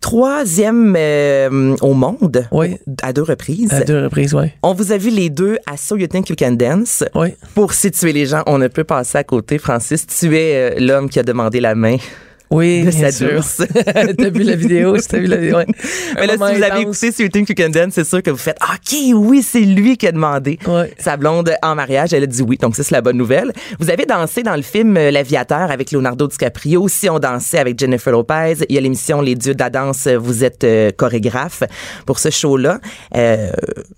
[0.00, 2.46] Troisième euh, au monde.
[2.52, 2.78] Oui.
[3.02, 3.72] À deux reprises.
[3.72, 4.46] À deux reprises, oui.
[4.62, 7.04] On vous a vu les deux à So You Think You Can Dance.
[7.14, 7.34] Oui.
[7.54, 9.58] Pour situer les gens, on ne peut passer à côté.
[9.58, 11.96] Francis, tu es euh, l'homme qui a demandé la main
[12.50, 13.62] Oui, de sa douce.
[14.18, 14.96] T'as vu la vidéo?
[15.08, 15.56] T'as vu la vidéo?
[15.58, 15.66] Ouais.
[16.16, 18.58] Mais là, si vous avez écouté So You Can Dance, c'est sûr que vous faites
[18.62, 20.92] OK, oui, c'est lui qui a demandé Ouais.
[20.98, 22.12] sa blonde en mariage.
[22.12, 23.52] Elle a dit oui, donc ça, c'est la bonne nouvelle.
[23.78, 26.82] Vous avez dansé dans le film euh, L'Aviateur avec Leonardo DiCaprio.
[26.82, 28.54] Aussi, on dansait avec Jennifer Lopez.
[28.68, 30.08] Il y a l'émission Les Dieux de la danse.
[30.08, 31.62] Vous êtes euh, chorégraphe
[32.04, 32.80] pour ce show-là.
[33.16, 33.50] Euh,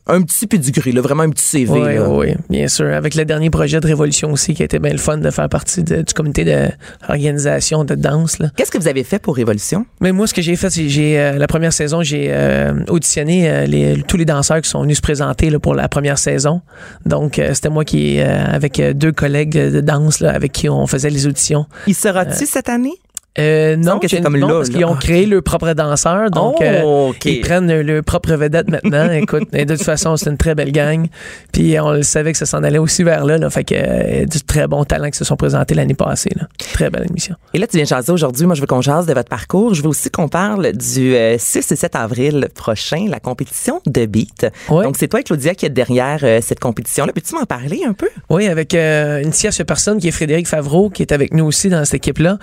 [0.06, 1.70] un petit pedigree, là, vraiment un petit CV.
[1.72, 2.08] Oui, là.
[2.10, 2.86] oui, bien sûr.
[2.86, 5.48] Avec le dernier projet de Révolution aussi, qui a été bien le fun de faire
[5.48, 8.38] partie de- du comité d'organisation de danse.
[8.56, 9.86] Qu'est-ce que vous avez fait pour Révolution?
[10.00, 13.48] Mais moi, ce que j'ai fait, c'est j'ai euh, la première saison, j'ai euh, auditionné
[13.48, 16.62] euh, les, tous les danseurs qui sont venus se présenter là, pour la première saison.
[17.06, 21.26] Donc, c'était moi qui, avec deux collègues de danse, là, avec qui on faisait les
[21.26, 21.66] auditions.
[21.86, 22.94] Il sera-tu cette année?
[23.38, 25.72] Euh, non, que c'est j'ai- comme non, là, parce qu'ils ont Ah, créé leur propre
[25.72, 29.10] danseur, donc Oh, euh, ils prennent leur propre vedette maintenant.
[29.12, 31.06] Écoute, et de toute façon, c'est une très belle gang.
[31.50, 34.26] Puis on le savait que ça s'en allait aussi vers là, là fait que euh,
[34.26, 36.30] du très bon talent qui se sont présentés l'année passée.
[36.36, 36.46] Là.
[36.74, 37.34] Très belle émission.
[37.54, 38.44] Et là, tu viens jaser aujourd'hui.
[38.44, 39.72] Moi, je veux qu'on jase de votre parcours.
[39.72, 44.04] Je veux aussi qu'on parle du euh, 6 et 7 avril prochain, la compétition de
[44.04, 44.46] beat.
[44.68, 47.12] Donc, c'est toi, Claudia, qui est derrière euh, cette compétition-là.
[47.14, 48.08] Peux-tu m'en parler un peu?
[48.28, 51.70] Oui, avec euh, une tierce personne qui est Frédéric Favreau, qui est avec nous aussi
[51.70, 52.36] dans cette équipe-là.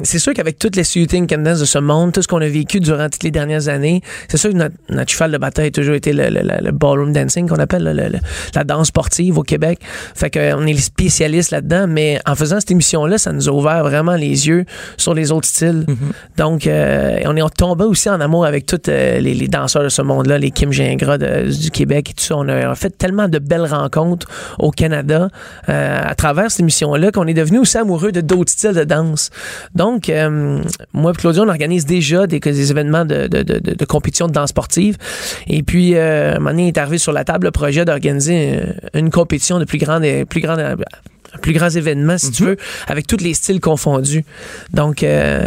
[0.00, 2.48] Euh, c'est sûr qu'avec toutes les shooting Dance de ce monde, tout ce qu'on a
[2.48, 5.70] vécu durant toutes les dernières années, c'est sûr que notre, notre cheval de bataille a
[5.70, 8.18] toujours été le, le- le- le ballroom dancing qu'on appelle le- le-
[8.54, 9.80] la danse sportive au Québec.
[10.14, 13.82] Fait qu'on est les spécialistes là-dedans, mais en faisant cette émission-là, ça nous a ouvert
[13.84, 14.64] vraiment les yeux
[14.96, 15.84] sur les autres styles.
[16.36, 20.02] Donc, euh, on est tombé aussi en amour avec tous les, les danseurs de ce
[20.02, 22.36] monde-là, les Kim Gingras de- du Québec et tout ça.
[22.36, 24.26] On a fait tellement de belles rencontres
[24.58, 25.28] au Canada
[25.68, 29.30] euh, à travers cette émission-là qu'on est devenu aussi amoureux de d'autres styles de danse.
[29.74, 34.32] Donc, euh, moi et Claudia, on organise déjà des, événements de, de, de, compétition de
[34.32, 34.96] danse sportive.
[35.46, 39.58] Et puis, euh, un est arrivé sur la table le projet d'organiser euh, une compétition
[39.58, 40.60] de plus grande, plus grande
[41.42, 42.56] plus grands événements, si tu veux,
[42.88, 44.24] avec tous les styles confondus.
[44.72, 45.38] Donc, euh,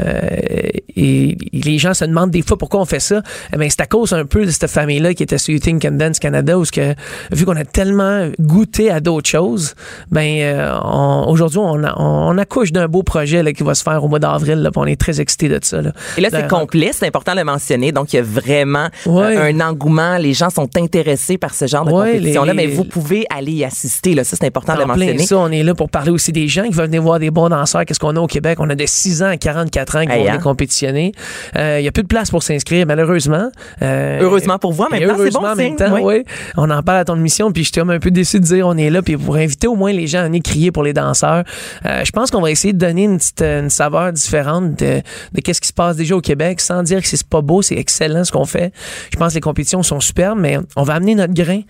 [0.96, 3.22] et, et les gens se demandent des fois pourquoi on fait ça.
[3.54, 5.82] Eh bien, c'est à cause un peu de cette famille-là qui était sur You Think
[5.82, 6.94] Can Dance Canada, où que,
[7.32, 9.76] vu qu'on a tellement goûté à d'autres choses,
[10.12, 14.04] ben euh, on- aujourd'hui, on, on accouche d'un beau projet là, qui va se faire
[14.04, 14.70] au mois d'avril.
[14.76, 15.82] On est très excités de ça.
[15.82, 15.92] Là.
[16.18, 17.92] Et là, c'est De- complet, c'est important de le mentionner.
[17.92, 19.38] Donc, il y a vraiment Ouais.
[19.38, 20.18] euh, un engouement.
[20.18, 23.64] Les gens sont intéressés par ce genre de Ouais, compétition-là, mais vous pouvez aller y
[23.66, 24.14] assister.
[24.14, 24.24] Là.
[24.24, 25.26] Ça, c'est important de le mentionner.
[25.26, 27.50] ça, on est là pour parler aussi des gens qui veulent venir voir des bons
[27.50, 27.86] danseurs.
[27.86, 28.60] Qu'est-ce qu'on a au Québec?
[28.60, 30.32] On a de 6 ans à 44 ans qui Hey, vont hein?
[30.32, 31.12] venir compétitionner.
[31.56, 33.50] Euh, Il y a plus de place pour s'inscrire, malheureusement.
[33.82, 36.02] Euh, Heureusement pour vous, c'est heureusement bon en même temps, oui.
[36.04, 36.24] oui.
[36.58, 38.90] On en parle à ton émission, puis j'étais un peu déçu de dire on est
[38.90, 41.44] là, puis pour inviter au moins les gens à venir crier pour les danseurs.
[41.86, 45.02] Euh, je pense qu'on va essayer de donner une petite une saveur différente de,
[45.34, 47.76] de qu'est-ce qui se passe déjà au Québec, sans dire que c'est pas beau, c'est
[47.76, 48.72] excellent ce qu'on fait.
[49.12, 51.62] Je pense que les compétitions sont superbes, mais on va amener notre grain.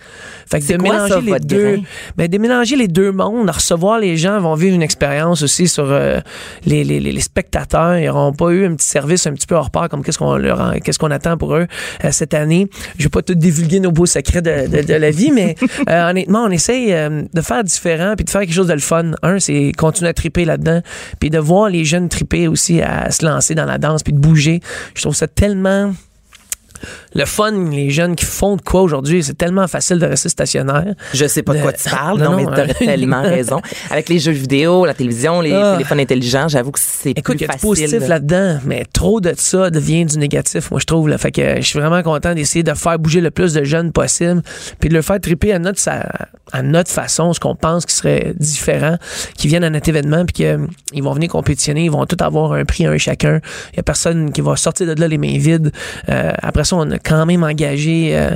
[0.49, 1.83] Fait que C'est de quoi, mélanger ça, les deux, grain?
[2.17, 3.51] ben, de mélanger les deux mondes, de
[3.97, 6.19] les gens vont vivre une expérience aussi sur euh,
[6.65, 7.97] les, les, les, les spectateurs.
[7.97, 10.36] Ils n'auront pas eu un petit service un petit peu hors part comme qu'est-ce qu'on
[10.38, 11.67] leur en- qu'est-ce qu'on attend pour eux
[12.03, 12.67] euh, cette année.
[12.97, 15.56] Je vais pas tout divulguer nos beaux secrets de, de, de la vie, mais
[15.89, 19.12] euh, honnêtement, on essaye de faire différent puis de faire quelque chose de le fun.
[19.23, 20.82] Un, c'est continuer à triper là-dedans,
[21.19, 24.19] puis de voir les jeunes triper aussi à se lancer dans la danse puis de
[24.19, 24.60] bouger.
[24.95, 25.93] Je trouve ça tellement
[27.15, 30.93] le fun, les jeunes qui font de quoi aujourd'hui, c'est tellement facile de rester stationnaire.
[31.13, 32.67] Je sais pas de quoi tu parles, Non, non, mais non, tu as hein.
[32.79, 33.61] tellement raison.
[33.89, 35.73] Avec les jeux vidéo, la télévision, les Ah.
[35.73, 39.21] téléphones intelligents, j'avoue que c'est Écoute, plus il y a du positif là-dedans, mais trop
[39.21, 41.09] de ça devient du négatif, moi, je trouve.
[41.09, 41.17] Là.
[41.17, 44.41] Fait que je suis vraiment content d'essayer de faire bouger le plus de jeunes possible,
[44.79, 46.09] puis de le faire triper à notre, sa-
[46.53, 48.97] à notre façon, ce qu'on pense qui serait différent,
[49.35, 52.63] qui viennent à notre événement, puis qu'ils vont venir compétitionner, ils vont tous avoir un
[52.63, 53.41] prix, un chacun.
[53.73, 55.71] Il y a personne qui va sortir de là les mains vides.
[56.09, 58.35] Euh, après ça, on a quand même engagé euh,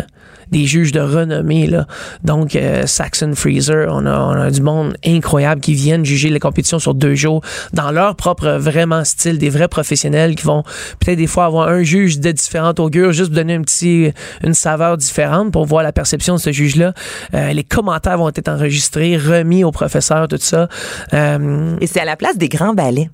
[0.51, 1.67] des juges de renommée.
[1.67, 1.87] Là.
[2.23, 6.39] Donc, euh, Saxon Freezer, on a, on a du monde incroyable qui viennent juger les
[6.39, 7.41] compétitions sur deux jours
[7.73, 10.63] dans leur propre vraiment style, des vrais professionnels qui vont
[10.99, 14.11] peut-être des fois avoir un juge de différentes augures, juste donner un petit,
[14.43, 16.93] une saveur différente pour voir la perception de ce juge-là.
[17.33, 20.67] Euh, les commentaires vont être enregistrés, remis au professeur, tout ça.
[21.13, 23.09] Euh, Et c'est à la place des grands ballets.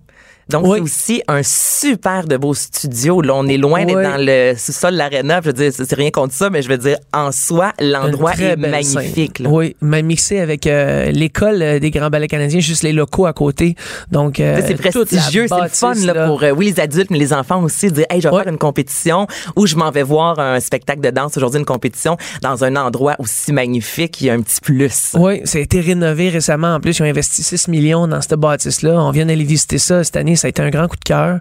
[0.50, 0.78] Donc, Oui.
[0.78, 3.22] c'est aussi un super de beau studio.
[3.22, 4.04] Là, on est loin d'être Oui.
[4.04, 5.40] dans le sous-sol de l'aréna.
[5.42, 8.56] Je veux dire, c'est rien contre ça, mais je veux dire, en soi, l'endroit est
[8.58, 9.40] magnifique.
[9.40, 9.50] là.
[9.50, 13.34] Oui, même mixé avec euh, l'école euh, des Grands Ballets canadiens, juste les locaux à
[13.34, 13.76] côté.
[14.12, 16.28] Donc, euh, c'est prestigieux, c'est le fun là, là.
[16.28, 18.58] pour euh, oui les adultes mais les enfants aussi dire hey je vais faire une
[18.58, 22.76] compétition ou je m'en vais voir un spectacle de danse aujourd'hui une compétition dans un
[22.76, 25.12] endroit aussi magnifique il y a un petit plus.
[25.16, 26.76] Oui, ça a été rénové récemment.
[26.76, 28.94] En plus, ils ont investi 6 millions dans cette bâtisse-là.
[29.02, 30.33] On vient d'aller visiter ça cette année.
[30.36, 31.40] Ça a été un grand coup de cœur.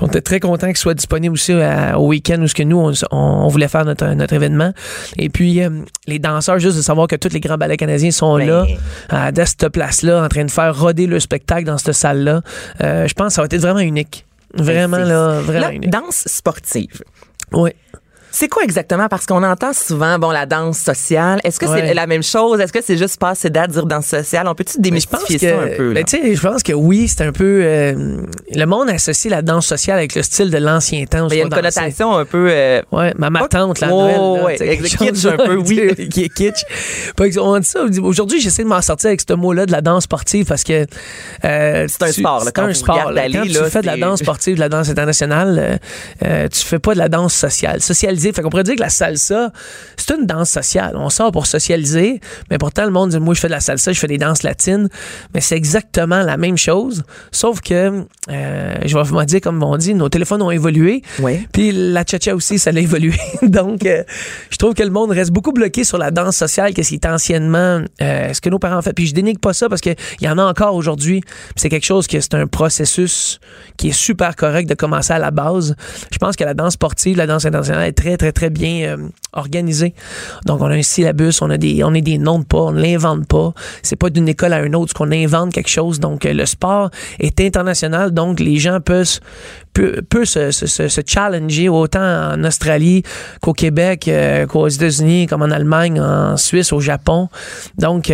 [0.00, 2.78] On était très contents qu'il soit disponible aussi à- au week-end où ce que nous,
[2.78, 4.72] on, on voulait faire notre, notre événement.
[5.18, 5.70] Et puis, euh,
[6.06, 8.46] les danseurs, juste de savoir que tous les grands ballets canadiens sont Ben.
[8.48, 8.66] là,
[9.08, 12.42] à, à cette place-là, en train de faire roder le spectacle dans cette salle-là.
[12.82, 14.24] Euh, je pense que ça va être vraiment unique.
[14.54, 15.90] Vraiment, Ben, là, vraiment Là, unique.
[15.90, 17.02] danse sportive.
[17.52, 17.70] Oui.
[18.34, 19.08] C'est quoi exactement?
[19.08, 21.40] Parce qu'on entend souvent, bon, la danse sociale.
[21.44, 22.58] Est-ce que c'est la même chose?
[22.60, 24.48] Est-ce que c'est juste passer date, dire danse sociale?
[24.48, 25.92] On peut-tu pense démystifier que, ça un peu?
[25.92, 27.60] ben, je pense que oui, c'est un peu.
[27.62, 28.22] euh,
[28.54, 31.26] le monde associe la danse sociale avec le style de l'ancien temps.
[31.28, 31.60] Ben, Il y a une dansait.
[31.62, 32.48] connotation un peu...
[32.50, 34.56] euh, Ouais, ma, ma Pas- tante, la Oh, Noël.
[34.60, 36.08] ouais, kitsch un peu, oui.
[36.08, 36.64] Qui est kitsch.
[37.16, 37.80] Que- on dit ça.
[38.02, 40.86] Aujourd'hui, j'essaie de m'en sortir avec ce mot-là de la danse sportive parce que.
[41.44, 43.12] euh, C'est un sport, là, C'est quand un sport.
[43.12, 43.28] là.
[43.30, 45.76] Quand tu fais de la danse sportive, de la danse internationale, euh,
[46.24, 47.80] euh, tu fais pas de la danse sociale.
[48.22, 48.32] Socialisée.
[48.32, 49.52] Fait qu'on pourrait dire que la salsa,
[49.96, 50.94] c'est une danse sociale.
[50.96, 53.92] On sort pour socialiser, mais pourtant, le monde dit, moi, je fais de la salsa,
[53.92, 54.88] je fais des danses latines.
[55.34, 57.02] Mais c'est exactement la même chose.
[57.30, 61.02] Sauf que, euh, je vais vous dire, comme on dit, nos téléphones ont évolué.
[61.20, 61.46] Ouais.
[61.52, 63.14] Puis la cha-cha aussi, ça l'a évolué.
[63.42, 64.02] Donc, euh,
[64.50, 67.08] je trouve que le monde reste beaucoup bloqué sur la danse sociale, qu'est-ce qui était
[67.08, 68.92] anciennement, euh, ce que nos parents fait.
[68.92, 71.22] Puis je dénigre pas ça parce qu'il y en a encore aujourd'hui.
[71.56, 73.40] C'est quelque chose que c'est un processus
[73.76, 75.74] qui est super correct de commencer à la base.
[76.10, 79.08] Je pense que la danse sportive, la danse internationale est très, très, très bien euh,
[79.32, 79.94] organisée.
[80.46, 82.72] Donc, on a un syllabus, on a des, on a des noms de pas, on
[82.72, 83.52] ne l'invente pas.
[83.82, 86.00] C'est pas d'une école à une autre qu'on invente quelque chose.
[86.00, 88.12] Donc, euh, le sport est international.
[88.12, 89.20] Donc, les gens peuvent,
[89.72, 93.02] peut, peut se, challenger autant en Australie
[93.40, 97.28] qu'au Québec, euh, qu'aux États-Unis, comme en Allemagne, en Suisse, au Japon.
[97.78, 98.12] Donc,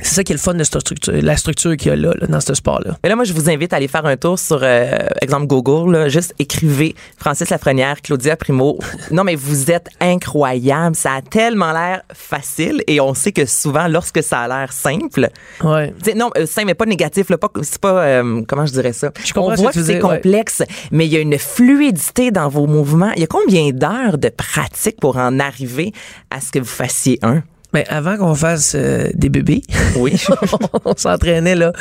[0.00, 2.12] c'est ça qui est le fun de cette structure, la structure qu'il y a là,
[2.20, 2.96] là, dans ce sport-là.
[3.02, 5.92] Mais là, moi, je vous invite à aller faire un tour sur, euh, exemple, Google.
[5.92, 8.78] Là, juste écrivez Francis Lafrenière, Claudia Primo.
[9.10, 10.96] Non, mais vous êtes incroyable.
[10.96, 15.28] Ça a tellement l'air facile et on sait que souvent, lorsque ça a l'air simple,
[15.62, 15.94] Ouais.
[16.16, 19.10] non, euh, simple, mais pas négatif, là, pas, c'est pas, euh, comment je dirais ça?
[19.24, 19.98] Je comprends on voit que c'est ouais.
[20.00, 23.12] complexe, mais il y a une fluidité dans vos mouvements.
[23.14, 25.92] Il y a combien d'heures de pratique pour en arriver
[26.30, 27.42] à ce que vous fassiez un?
[27.74, 29.62] Mais avant qu'on fasse euh, des bébés,
[29.96, 30.14] Oui.
[30.84, 31.72] on s'entraînait là.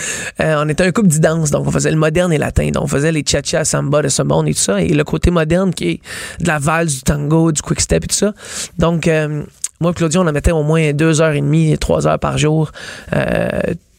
[0.41, 2.69] Euh, on était un couple d'idance, donc on faisait le moderne et latin.
[2.71, 4.82] Donc on faisait les cha-cha, samba de ce monde et tout ça.
[4.82, 6.01] Et le côté moderne qui est
[6.41, 8.34] de la valse, du tango, du quick step et tout ça.
[8.79, 9.43] Donc euh,
[9.79, 12.38] moi et Claudia, on en mettait au moins deux heures et demie, trois heures par
[12.39, 12.71] jour.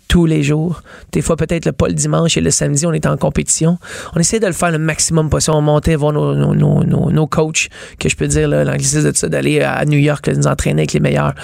[0.08, 0.82] Tous les jours.
[1.12, 3.78] Des fois, peut-être le pas le dimanche et le samedi, on était en compétition.
[4.14, 5.56] On essayait de le faire le maximum possible.
[5.56, 9.28] On montait voir nos, nos, nos, nos, coachs, que je peux dire, l'anglicisme de ça,
[9.28, 11.34] d'aller à New York, nous entraîner avec les meilleurs.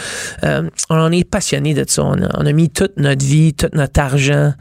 [0.44, 2.04] Euh, on en est passionné de ça.
[2.04, 4.52] On a, on a mis toute notre vie, tout notre argent,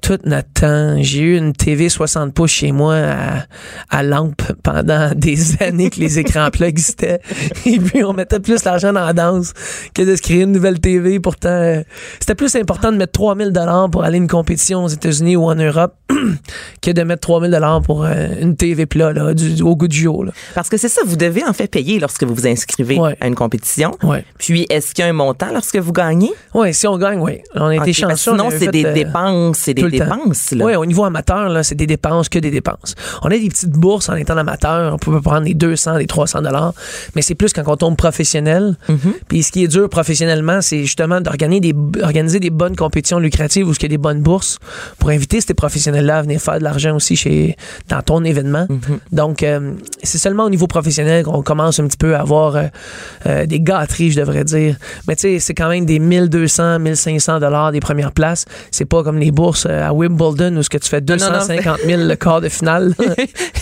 [0.00, 0.96] tout notre temps.
[1.00, 3.44] J'ai eu une TV 60 pouces chez moi à,
[3.90, 7.20] à lampe pendant des années que les écrans plats existaient.
[7.66, 9.52] Et puis, on mettait plus l'argent dans la danse
[9.94, 11.20] que de se créer une nouvelle TV.
[11.20, 11.82] Pourtant, euh,
[12.20, 15.44] c'était plus important de mettre 3000 dollars pour aller à une compétition aux États-Unis ou
[15.44, 15.94] en Europe
[16.82, 19.98] que de mettre 3000 dollars pour euh, une TV plat, là, du, au goût du
[20.00, 20.32] jour, là.
[20.54, 23.16] Parce que c'est ça, vous devez en fait payer lorsque vous vous inscrivez Ouais.
[23.20, 23.92] à une compétition.
[24.02, 24.24] Ouais.
[24.38, 26.32] Puis, est-ce qu'il y a un montant lorsque vous gagnez?
[26.54, 27.40] Ouais, si on gagne, oui.
[27.54, 28.32] On a été chanceux.
[28.32, 30.52] on Sinon, c'est des euh, dépenses, c'est des dépenses.
[30.52, 30.64] Là.
[30.64, 32.94] Oui, au niveau amateur, là, c'est des dépenses que des dépenses.
[33.22, 34.94] On a des petites bourses en étant amateur.
[34.94, 36.74] On peut prendre des 200, des 300 dollars.
[37.14, 38.76] Mais c'est plus quand on tombe professionnel.
[38.88, 39.12] Mm-hmm.
[39.28, 43.68] Puis ce qui est dur professionnellement, c'est justement d'organiser des, organiser des bonnes compétitions lucratives
[43.68, 44.58] où il y a des bonnes bourses
[44.98, 47.56] pour inviter ces professionnels-là à venir faire de l'argent aussi chez,
[47.88, 48.66] dans ton événement.
[48.68, 48.98] Mm-hmm.
[49.12, 49.72] Donc, euh,
[50.02, 52.64] c'est seulement au niveau professionnel qu'on commence un petit peu à avoir euh,
[53.26, 54.76] euh, des gâteries, je devrais dire.
[55.06, 58.44] Mais tu sais, c'est quand même des 1200, 1500 dollars des premières places.
[58.70, 61.78] C'est pas comme les bourses à Wimbledon où ce que tu fais non, non, 250
[61.86, 62.94] 000 le quart de finale.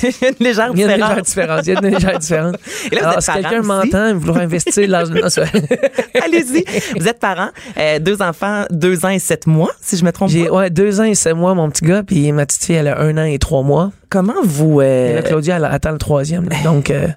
[0.02, 1.60] Il y a une légère Il y a une légère différence.
[1.66, 2.56] Il y a une légère différence.
[2.90, 4.88] Et là, Alors, si quelqu'un m'entend vouloir investir
[5.28, 5.80] c'est vrai.
[6.24, 6.64] Allez-y.
[6.98, 10.30] Vous êtes parents, euh, deux enfants, deux ans et sept mois, si je me trompe
[10.32, 10.50] pas.
[10.50, 13.00] ouais, deux ans et sept mois, mon petit gars, puis ma petite fille, elle a
[13.00, 13.92] un an et trois mois.
[14.10, 16.48] Comment vous, euh, Et là, Claudia, elle attend le troisième.
[16.48, 16.56] là.
[16.64, 17.08] Donc, euh,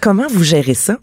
[0.00, 0.96] comment vous gérez ça?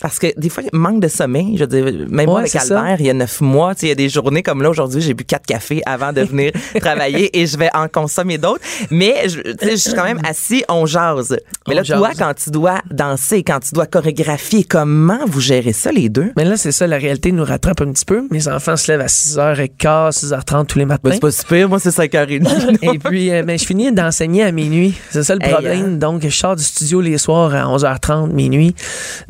[0.00, 1.54] Parce que des fois, il manque de sommeil.
[1.56, 2.78] Je veux dire, même moi Ouais, avec c'est ça.
[2.80, 5.14] Albert, il y a neuf mois, il y a des journées comme là aujourd'hui, j'ai
[5.14, 8.60] bu quatre cafés avant de venir travailler et je vais en consommer d'autres.
[8.90, 11.38] Mais je, suis quand même assis, on jase.
[11.66, 12.18] Mais On là, toi, jase.
[12.18, 16.30] quand tu dois danser, quand tu dois chorégraphier, comment vous gérez ça les deux?
[16.36, 18.26] Mais là, c'est ça, la réalité nous rattrape un petit peu.
[18.30, 21.00] Mes enfants se lèvent à 6h15, 6h30 tous les matins.
[21.04, 22.78] Ben, c'est pas super, moi c'est 5h30.
[22.94, 24.94] Et puis, euh, ben, je finis d'enseigner à minuit.
[25.10, 25.84] C'est ça le Hey, problème.
[25.84, 25.88] hein.
[25.96, 28.74] Donc, je sors du studio les soirs à 11h30, minuit.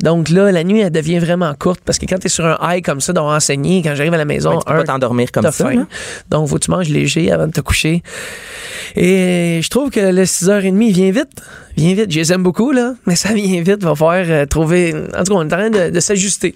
[0.01, 2.57] Donc là, la nuit, elle devient vraiment courte parce que quand tu es sur un
[2.61, 4.83] high comme ça, d'enseigner, enseigner, quand j'arrive à la maison, Ouais, tu peux un, pas
[4.83, 5.51] t'endormir comme ça.
[5.51, 5.87] faim.
[6.29, 8.01] Donc, faut que tu manges léger avant de te coucher.
[8.95, 11.41] Et je trouve que le 6h30 il vient vite.
[11.75, 12.11] Vient vite.
[12.11, 13.83] Je les aime beaucoup, là, mais ça vient vite.
[13.83, 14.93] Va falloir euh, trouver.
[15.15, 16.53] En tout cas, on est en train de, de s'ajuster.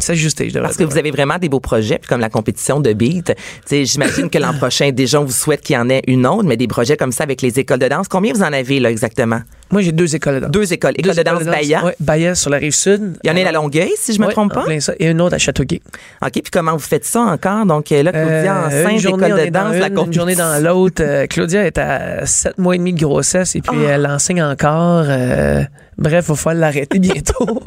[0.00, 2.92] S'ajuster, je Parce que vous avez vraiment des beaux projets, puis comme la compétition de
[2.94, 3.32] beat.
[3.70, 6.56] J'imagine que l'an prochain, déjà, on vous souhaite qu'il y en ait une autre, mais
[6.56, 8.08] des projets comme ça avec les écoles de danse.
[8.08, 9.40] Combien vous en avez, là, exactement?
[9.70, 10.50] Moi, j'ai deux écoles de danse.
[10.50, 10.92] Deux écoles.
[10.96, 11.84] École Deux de danse Bahia.
[11.84, 13.16] Ouais, Bahia sur la rive sud.
[13.24, 14.62] Il y en a une à Longueuil, si je me Ouais, trompe pas.
[14.64, 14.92] plein ça.
[14.98, 15.80] Et une autre à Châteauguay.
[16.22, 17.66] OK, puis comment vous faites ça encore?
[17.66, 20.36] Donc euh, là, Claudia, Euh, enceinte, une journée, école de danse, la une, une journée
[20.36, 21.02] dans l'autre.
[21.04, 23.90] Euh, Claudia est à sept mois et demi de grossesse et puis Ah.
[23.92, 25.04] elle enseigne encore.
[25.08, 25.62] Euh,
[25.96, 27.60] bref, il va falloir l'arrêter bientôt.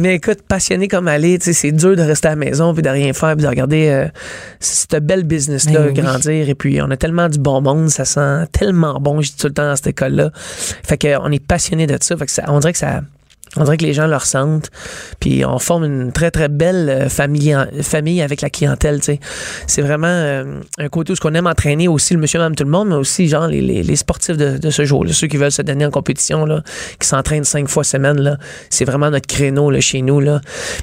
[0.00, 2.88] Mais écoute, passionnée comme elle est, c'est dur de rester à la maison puis de
[2.88, 4.06] rien faire puis de regarder euh,
[4.60, 5.92] cette belle business-là Ben oui.
[6.02, 6.48] grandir.
[6.48, 9.48] Et puis, on a tellement du bon monde, ça sent tellement bon, je dis tout
[9.48, 10.30] le temps dans cette école-là.
[10.34, 12.16] Fait qu'on est passionné de ça.
[12.48, 12.78] On dirait que.
[13.56, 14.70] On les gens le ressentent.
[15.20, 19.00] Puis on forme une très, très belle euh, famille, famille avec la clientèle.
[19.66, 22.64] C'est vraiment euh, un côté où ce qu'on aime entraîner aussi le monsieur, madame, tout
[22.64, 25.84] le monde, mais aussi les, sportifs de, ce jour, là, ceux qui veulent se donner
[25.84, 26.46] en compétition,
[26.98, 28.38] qui s'entraînent cinq fois semaine.
[28.70, 30.22] C'est vraiment notre créneau chez nous.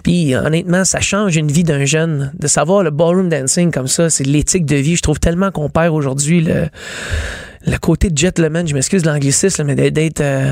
[0.03, 2.31] Puis honnêtement, ça change une vie d'un jeune.
[2.37, 4.95] De savoir le ballroom dancing comme ça, c'est l'éthique de vie.
[4.95, 6.67] Je trouve tellement qu'on perd aujourd'hui le,
[7.65, 10.51] le côté gentleman, je m'excuse de l'anglicisme, mais d'être- euh,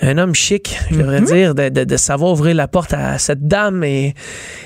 [0.00, 1.26] un homme chic, je devrais Mhm.
[1.26, 3.84] dire, de, de- de savoir ouvrir la porte à cette dame.
[3.84, 4.14] Et,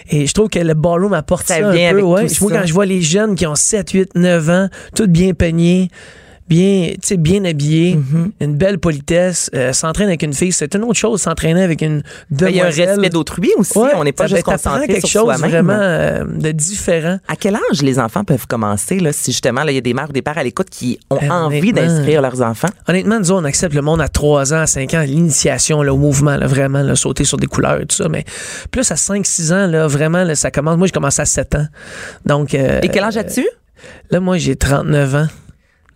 [0.09, 2.01] et je trouve que le ballroom apporte Ça un peu.
[2.03, 2.27] Ouais.
[2.41, 5.91] Moi, quand je vois les jeunes qui ont 7, 8, 9 ans, toutes bien peignés,
[6.49, 8.33] bien, bien habillés, Mhm.
[8.41, 12.03] une belle politesse, euh, s'entraîner avec une fille, c'est une autre chose, s'entraîner avec une
[12.31, 12.89] Ben, Il y a un demoiselle.
[12.91, 13.77] respect d'autrui aussi.
[13.79, 17.19] Ouais, on n'est pas juste ben, concentré quelque sur chose vraiment euh, de différent.
[17.29, 19.95] À quel âge les enfants peuvent commencer, là, si justement là, il y a des
[19.95, 22.69] mères ou des pères à l'écoute qui ont Ben, envie d'inscrire leurs enfants?
[22.89, 26.37] Honnêtement, nous, on accepte le monde à 3 ans, à 5 ans, l'initiation, le mouvement,
[26.37, 28.09] là, vraiment, là, sauter sur des couleurs et tout ça.
[28.09, 28.25] Mais
[28.71, 30.77] plus à 5-6 ans, là, vraiment, là, ça commence.
[30.77, 31.67] Moi, je commence à 7 ans.
[32.25, 32.55] Donc.
[32.55, 33.47] euh, Et quel âge as-tu?
[34.11, 35.27] Là, moi, j'ai 39 ans.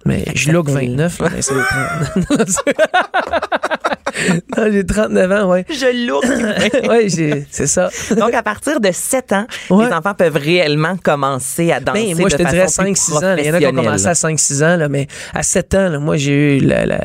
[0.06, 2.54] Mais je look fait- 29, là, mais c'est 30.
[4.56, 5.64] non, j'ai 39 ans, ouais.
[5.68, 6.24] Je look.
[7.08, 7.90] j'ai- c'est ça.
[8.16, 9.86] Donc, à partir de 7 ans, Ouais.
[9.86, 12.92] les enfants peuvent réellement commencer à danser Ben, moi, je de te dirais façon plus
[12.92, 13.34] 5-6 ans.
[13.38, 15.88] Il y en a qui ont commencé à 5-6 ans, là, mais à 7 ans,
[15.88, 17.00] là, moi, j'ai eu la, la-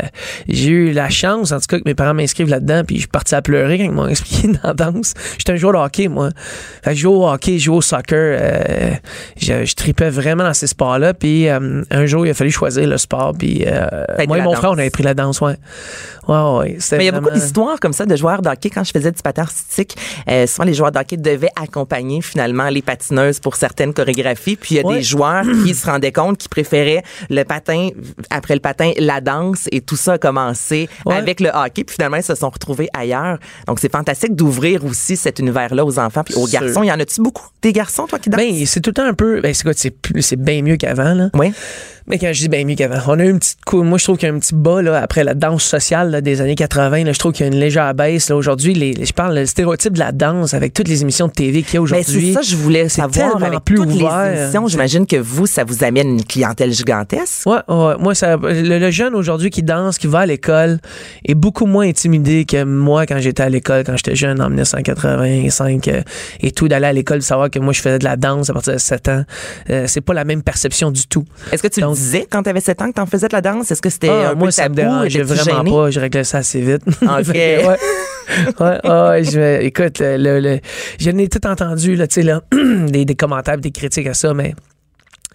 [0.47, 3.07] j'ai eu la chance, en tout cas, que mes parents m'inscrivent là-dedans, puis je suis
[3.07, 5.13] parti à pleurer quand ils m'ont expliqué dans la danse.
[5.37, 6.29] J'étais un joueur de hockey, moi.
[6.83, 8.37] Fait que je jouais au hockey, je jouais au soccer.
[8.41, 8.91] euh,
[9.39, 12.87] je, je tripais vraiment dans ces sports-là, puis euh, un jour, il a fallu choisir
[12.87, 13.85] le sport, puis euh,
[14.27, 14.57] moi et mon danse.
[14.59, 15.55] frère, on avait pris la danse, ouais.
[16.27, 16.77] Ouais, ouais.
[16.97, 18.69] Mais il y a beaucoup d'histoires comme ça de joueurs de hockey.
[18.69, 19.95] Quand je faisais du patin artistique,
[20.29, 24.55] euh, souvent les joueurs de hockey devaient accompagner finalement les patineuses pour certaines chorégraphies.
[24.55, 24.97] Puis il y a Ouais.
[24.97, 27.89] des joueurs qui se rendaient compte qu'ils préféraient le patin,
[28.29, 29.67] après le patin, la danse.
[29.71, 31.15] Et tout ça a commencé Ouais.
[31.15, 31.83] avec le hockey.
[31.83, 33.37] Puis finalement, ils se sont retrouvés ailleurs.
[33.67, 36.61] Donc c'est fantastique d'ouvrir aussi cet univers-là aux enfants puis aux Sûr.
[36.61, 36.83] garçons.
[36.83, 38.39] Il y en a-tu beaucoup des garçons, toi, qui dansent?
[38.41, 39.41] Ben, c'est tout le temps un peu.
[39.41, 41.29] Ben, c'est quoi, c'est bien mieux qu'avant, là.
[41.33, 41.51] oui.
[42.07, 43.81] Mais quand je dis bien mieux qu'avant, on a eu une petite coup.
[43.81, 46.21] Moi, je trouve qu'il y a un petit bas là, après la danse sociale là,
[46.21, 47.03] des années 80.
[47.03, 48.29] Là, je trouve qu'il y a une légère baisse.
[48.29, 51.25] Là, aujourd'hui, les, les- je parle le stéréotype de la danse avec toutes les émissions
[51.27, 52.27] de TV qu'il y a aujourd'hui.
[52.27, 54.31] c'est ça, je voulais savoir avec plus toutes ouvert.
[54.33, 54.67] les émissions.
[54.67, 57.47] J'imagine que vous, ça vous amène une clientèle gigantesque.
[57.47, 57.93] Ouais, ouais.
[57.99, 60.77] Moi, ça, le, le jeune aujourd'hui qui danse, qui va à l'école,
[61.27, 65.87] est beaucoup moins intimidé que moi quand j'étais à l'école, quand j'étais jeune en 1985
[65.87, 66.01] euh,
[66.41, 68.53] et tout, d'aller à l'école, de savoir que moi je faisais de la danse à
[68.53, 69.23] partir de 7 ans.
[69.69, 71.25] Euh, c'est pas la même perception du tout.
[71.51, 71.94] Est-ce que tu Donc-
[72.29, 73.71] quand tu avais 7 ans que tu en faisais de la danse?
[73.71, 74.89] Est-ce que c'était Ah, un moi, peu ça me tabou?
[74.89, 75.71] dérangeait Étais-tu vraiment gêné?
[75.71, 75.91] pas.
[75.91, 76.81] Je réglais ça assez vite.
[77.01, 77.35] OK.
[77.35, 77.77] Ouais.
[78.59, 80.59] Ouais, ouais, je écoute, le, le, le-
[80.99, 84.33] je n'ai tout entendu, là, tu sais, là, des, des commentaires, des critiques à ça,
[84.33, 84.55] mais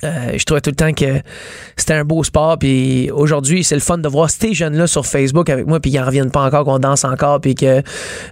[0.04, 1.20] euh, je trouvais tout le temps que
[1.76, 2.58] c'était un beau sport.
[2.58, 5.98] Puis aujourd'hui, c'est le fun de voir ces jeunes-là sur Facebook avec moi, puis ils
[5.98, 7.82] en reviennent pas encore, qu'on danse encore, puis que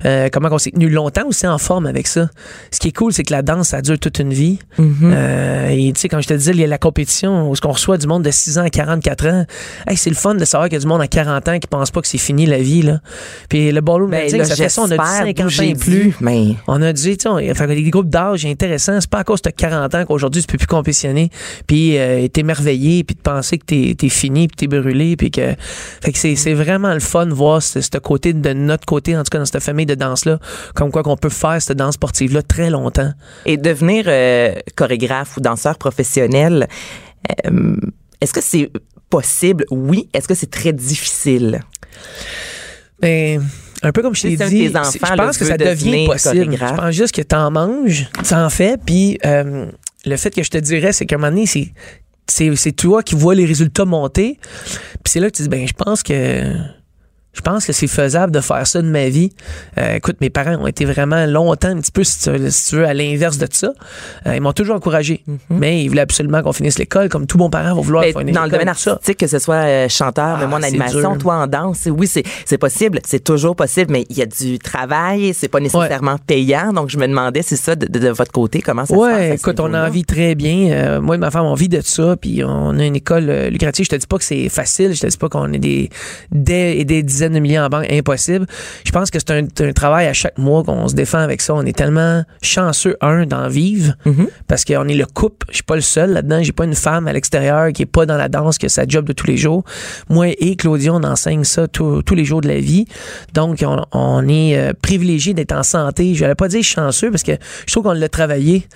[0.04, 2.28] euh, comment on s'est tenu longtemps aussi en forme avec ça.
[2.70, 4.58] Ce qui est cool, c'est que la danse, ça dure toute une vie.
[4.78, 4.92] Mm-hmm.
[5.02, 7.60] Euh, et tu sais, quand je te disais, il y a la compétition où ce
[7.60, 9.44] qu'on reçoit du monde de 6 ans à 44 ans.
[9.86, 11.66] Hey, c'est le fun de savoir qu'il y a du monde à 40 ans qui
[11.66, 12.82] pense pas que c'est fini la vie.
[12.82, 13.00] Là.
[13.48, 16.14] Puis le ballroom Ben, ça fait ça, on a dit j'espère, 50 ans et plus.
[16.20, 19.00] Mais On a dit, tu sais, des groupes d'âge intéressants.
[19.00, 21.30] C'est pas à cause de 40 ans qu'aujourd'hui tu peux plus compétitionner.
[21.66, 25.30] Puis euh, être émerveillé, puis de penser que t'es es fini, puis t'es brûlé, puis
[25.30, 25.54] que...
[26.02, 29.16] Fait que c'est c'est vraiment le fun de voir ce, ce côté, de notre côté,
[29.16, 30.38] en tout cas dans cette famille de danse-là,
[30.74, 33.12] comme quoi qu'on peut faire cette danse sportive-là très longtemps.
[33.46, 36.68] Et devenir euh, chorégraphe ou danseur professionnel,
[37.46, 37.76] euh,
[38.20, 38.70] est-ce que c'est
[39.10, 39.64] possible?
[39.70, 40.08] Oui.
[40.12, 41.60] Est-ce que c'est très difficile?
[43.00, 43.42] Ben,
[43.82, 46.56] un peu comme je t'ai dit, enfants, je pense que ça devient possible.
[46.56, 49.66] Je pense juste que t'en manges, t'en fais, puis euh,
[50.08, 51.72] le fait que je te dirais, c'est qu'à un moment donné, c'est
[52.26, 54.38] c'est toi qui vois les résultats monter,
[55.02, 56.54] puis c'est là que tu dis ben je pense que
[57.34, 59.30] je pense que c'est faisable de faire ça de ma vie.
[59.78, 62.70] Euh, écoute, mes parents ont été vraiment longtemps, un petit peu, si tu veux, si
[62.70, 63.72] tu veux, à l'inverse de ça.
[64.26, 65.22] Euh, ils m'ont toujours encouragé.
[65.50, 68.44] Mais ils voulaient absolument qu'on finisse l'école, comme tout bon parent va vouloir finir dans
[68.44, 71.18] le domaine artistique, que ce soit euh, chanteur, mais Ah, moi en animation, dur.
[71.18, 75.32] toi en danse, oui, c'est possible, c'est toujours possible, mais il y a du travail,
[75.34, 76.72] c'est pas nécessairement payant.
[76.72, 78.98] Donc je me demandais, c'est ça de, de- de votre côté, comment ça se
[79.30, 81.00] passe écoute, on en vit très bien.
[81.00, 83.84] Moi et ma femme, on vit de ça, puis on a une école lucrative.
[83.84, 85.90] Je te dis pas que c'est facile, je te dis pas qu'on est des,
[86.32, 88.46] des des dizaines de milliers en banque, impossible.
[88.84, 91.54] Je pense que c'est un, un travail à chaque mois qu'on se défend avec ça.
[91.54, 93.94] On est tellement chanceux, un, d'en vivre,
[94.46, 95.46] parce qu'on est le couple.
[95.50, 96.42] Je suis pas le seul là-dedans.
[96.42, 98.86] J'ai pas une femme à l'extérieur qui est pas dans la danse, qui a sa
[98.86, 99.64] job de tous les jours.
[100.08, 102.86] Moi et Claudia, on enseigne ça tous tous les jours de la vie.
[103.34, 106.14] Donc, on, on est euh, privilégié d'être en santé.
[106.14, 107.32] Je vais pas dire chanceux, parce que
[107.66, 108.66] je trouve qu'on l'a travaillé.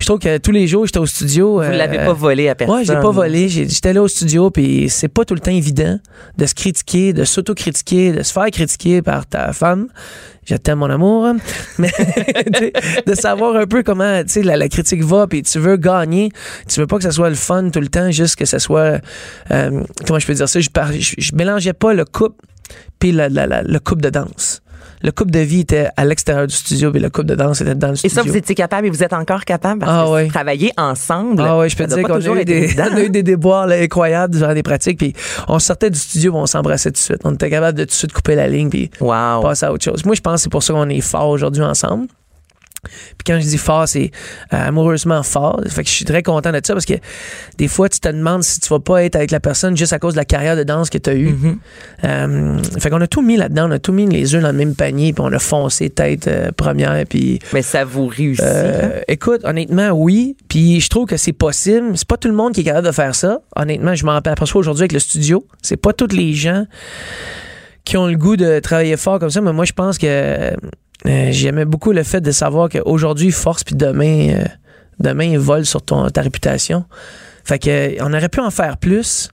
[0.00, 1.62] Je trouve que tous les jours, j'étais au studio.
[1.62, 2.76] Vous l'avez pas volé à personne.
[2.76, 3.48] Ouais, je l'ai pas volé.
[3.48, 5.98] J'étais là au studio, puis c'est pas tout le temps évident
[6.36, 9.88] de se critiquer, de s'auto-critiquer, de se faire critiquer par ta femme.
[10.44, 11.34] Je t'aime, mon amour.
[11.78, 11.90] Mais
[13.06, 16.30] de savoir un peu comment la, la critique va, puis tu veux gagner.
[16.68, 19.00] Tu veux pas que ça soit le fun tout le temps, juste que ça soit.
[19.50, 20.60] euh, comment je peux dire ça?
[20.60, 22.44] Je, par- je, mélangeais pas le couple
[22.98, 24.62] puis la- la- la- le couple de danse.
[25.02, 27.74] Le couple de vie était à l'extérieur du studio, puis le couple de danse était
[27.74, 28.16] dans le Et studio.
[28.16, 31.42] ça, vous étiez capable et vous êtes encore capable parce Ah que travailler ensemble.
[31.44, 33.66] Ah ouais, je peux te dire qu'on a, eu des, on a eu des déboires
[33.66, 34.98] là, incroyables durant des pratiques.
[34.98, 35.14] Puis
[35.48, 37.20] on sortait du studio, on s'embrassait tout de suite.
[37.24, 39.40] On était capable de tout de suite couper la ligne, puis Wow.
[39.42, 40.04] passer à autre chose.
[40.04, 42.06] Moi, je pense que c'est pour ça qu'on est fort aujourd'hui ensemble.
[42.82, 44.10] Puis quand je dis fort, c'est
[44.52, 45.60] euh, amoureusement fort.
[45.68, 46.94] Fait que je suis très content de ça parce que
[47.58, 49.98] des fois, tu te demandes si tu vas pas être avec la personne juste à
[49.98, 51.34] cause de la carrière de danse que tu as eue.
[52.04, 53.68] Euh, fait qu'on a tout mis là-dedans.
[53.68, 56.26] On a tout mis les œufs dans le même panier, puis on a foncé tête
[56.28, 58.44] euh, première, puis Mais ça vous réussit.
[58.44, 58.90] hein?
[59.08, 60.36] écoute, honnêtement, oui.
[60.48, 61.92] Puis je trouve que c'est possible.
[61.96, 63.40] C'est pas tout le monde qui est capable de faire ça.
[63.56, 65.46] Honnêtement, je m'en aperçois aujourd'hui avec le studio.
[65.62, 66.64] C'est pas tous les gens
[67.84, 69.40] qui ont le goût de travailler fort comme ça.
[69.40, 70.52] Mais moi, je pense que
[71.06, 74.44] euh, j'aimais beaucoup le fait de savoir qu'aujourd'hui, force, puis demain, euh,
[74.98, 76.84] demain, il vole sur ton, ta réputation.
[77.44, 79.30] Fait que euh, on aurait pu en faire plus.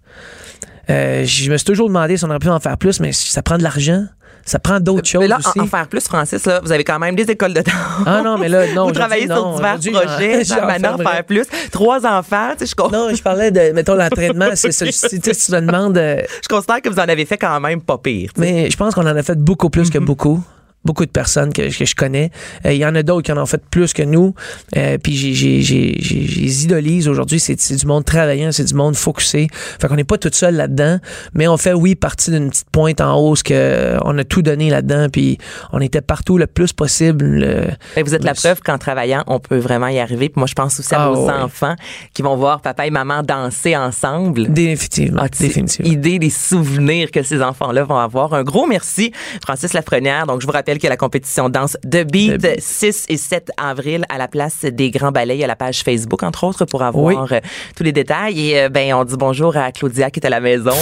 [0.89, 3.41] Euh, je me suis toujours demandé si on aurait pu en faire plus, mais ça
[3.41, 4.05] prend de l'argent.
[4.45, 5.59] Ça prend d'autres choses Mais là, aussi.
[5.59, 7.75] en, en faire plus, Francis, là, vous avez quand même des écoles de danse.
[8.05, 8.85] Ah non, mais là, non.
[8.85, 9.35] vous travaillez non.
[9.35, 10.43] sur divers Aujourd'hui, projets.
[10.45, 11.45] Ça maintenant j'en faire plus.
[11.69, 14.47] Trois enfants, tu sais, je, Non, je parlais de, mettons, l'entraînement.
[14.53, 14.85] C'est ça.
[14.89, 15.97] Si, tu me demandes.
[15.97, 18.31] je considère que vous en avez fait quand même pas pire.
[18.37, 19.91] mais je pense qu'on en a fait beaucoup plus Mm-hmm.
[19.91, 20.41] que beaucoup.
[20.85, 22.31] Beaucoup de personnes que, que je connais.
[22.65, 24.33] Euh, Il y en a d'autres qui en ont fait plus que nous.
[24.77, 27.39] Euh, puis j'ai, idolise aujourd'hui.
[27.41, 29.47] C'est, du monde travaillant, c'est du monde focusé.
[29.81, 30.99] Fait qu'on n'est pas tout seul là-dedans.
[31.33, 34.69] Mais on fait, oui, partie d'une petite pointe en hausse que on a tout donné
[34.69, 35.07] là-dedans.
[35.11, 35.37] Puis
[35.73, 37.25] on était partout le plus possible.
[37.25, 37.67] le-
[37.97, 40.29] Mais vous êtes la preuve qu'en travaillant, on peut vraiment y arriver.
[40.29, 41.31] Puis moi, je pense aussi à Ah, ouais.
[41.33, 41.75] enfants
[42.13, 44.47] qui vont voir papa et maman danser ensemble.
[44.53, 45.23] Définitivement.
[45.37, 45.91] Définitivement.
[45.91, 48.33] idée des souvenirs que ces enfants-là vont avoir?
[48.33, 49.11] Un gros merci,
[49.43, 50.25] Francis Lafrenière.
[50.27, 52.61] Donc, je vous rappelle que la compétition danse de Beat, The Beat.
[52.61, 55.37] 6 et 7 avril à la place des Grands Ballets.
[55.37, 57.39] Il y a la page Facebook, entre autres, pour avoir euh,
[57.75, 58.49] tous les détails.
[58.49, 60.75] Et euh, ben, on dit bonjour à Claudia qui est à la maison.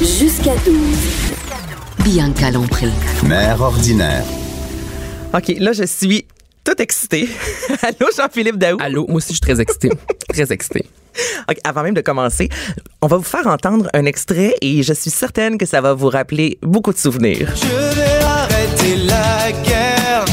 [0.00, 0.76] Jusqu'à 12.
[2.04, 2.88] Bianca Lompré.
[3.24, 4.24] Mère ordinaire.
[5.34, 6.26] OK, là, je suis
[6.64, 7.28] toute excitée.
[7.82, 8.76] Allô, Jean-Philippe Daou.
[8.80, 9.90] Allô, moi aussi je suis très excité.
[10.28, 10.86] très excité.
[11.48, 12.48] OK, avant même de commencer,
[13.00, 16.08] on va vous faire entendre un extrait et je suis certaine que ça va vous
[16.08, 17.52] rappeler beaucoup de souvenirs.
[17.56, 18.05] Je vais
[18.86, 20.24] arrêter la guerre.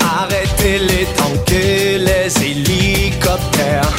[0.00, 3.92] Arrêter les tanks et les hélicoptères.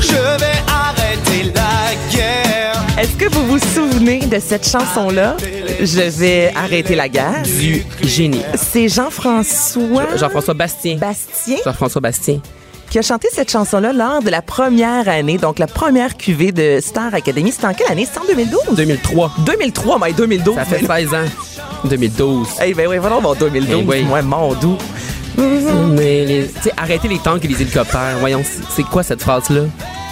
[0.00, 2.82] Je vais arrêter la guerre.
[2.98, 5.36] Est-ce que vous vous souvenez de cette chanson-là?
[5.80, 7.42] Je vais arrêter la guerre.
[7.42, 8.42] Du génie.
[8.54, 10.96] C'est Jean-François Jean-François Bastien.
[10.96, 11.58] Bastien?
[11.64, 12.40] Jean-François Bastien.
[12.92, 16.78] Qui a chanté cette chanson-là lors de la première année, donc la première cuvée de
[16.82, 17.50] Star Academy.
[17.50, 18.04] C'était en quelle année?
[18.04, 18.60] C'était en 2012?
[18.76, 19.32] 2003.
[19.46, 20.54] 2003, mais 2012.
[20.56, 21.24] Ça fait 16 ans.
[21.84, 22.48] 2012.
[22.62, 23.80] Eh ben oui, voilà, bon, 2012.
[23.82, 24.04] Eh oui.
[24.12, 24.76] Ouais, mon doux.
[25.38, 28.18] Mais les, tu sais, arrêtez les tanks et les hélicoptères.
[28.20, 29.62] Voyons, c'est- quoi cette phrase-là?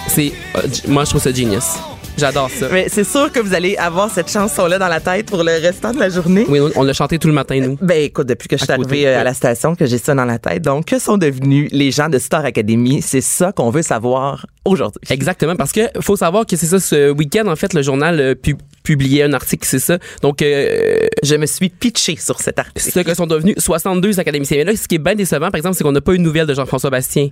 [0.07, 1.75] C'est, euh, moi, je trouve ça genius.
[2.17, 2.67] J'adore ça.
[2.71, 5.91] Mais c'est sûr que vous allez avoir cette chanson-là dans la tête pour le restant
[5.91, 6.45] de la journée.
[6.47, 7.77] Oui, on- l'a chanté tout le matin, nous.
[7.81, 10.25] Ben écoute, depuis que je suis arrivée euh, à la station, que j'ai ça dans
[10.25, 10.61] la tête.
[10.63, 13.01] Donc, que sont devenus les gens de Star Academy?
[13.01, 15.01] C'est ça qu'on veut savoir aujourd'hui.
[15.09, 18.35] Exactement, parce que faut savoir que c'est ça, ce week-end, en fait, le journal euh,
[18.35, 19.97] pu- publiait un article, c'est ça.
[20.21, 22.79] Donc, euh, Je me suis pitchée sur cet article.
[22.91, 24.57] ce que sont devenus 62 académiciens.
[24.57, 26.23] Mais là, ce qui est bien décevant, par exemple, c'est qu'on n'a pas eu de
[26.23, 27.29] nouvelles de Jean-François Bastien,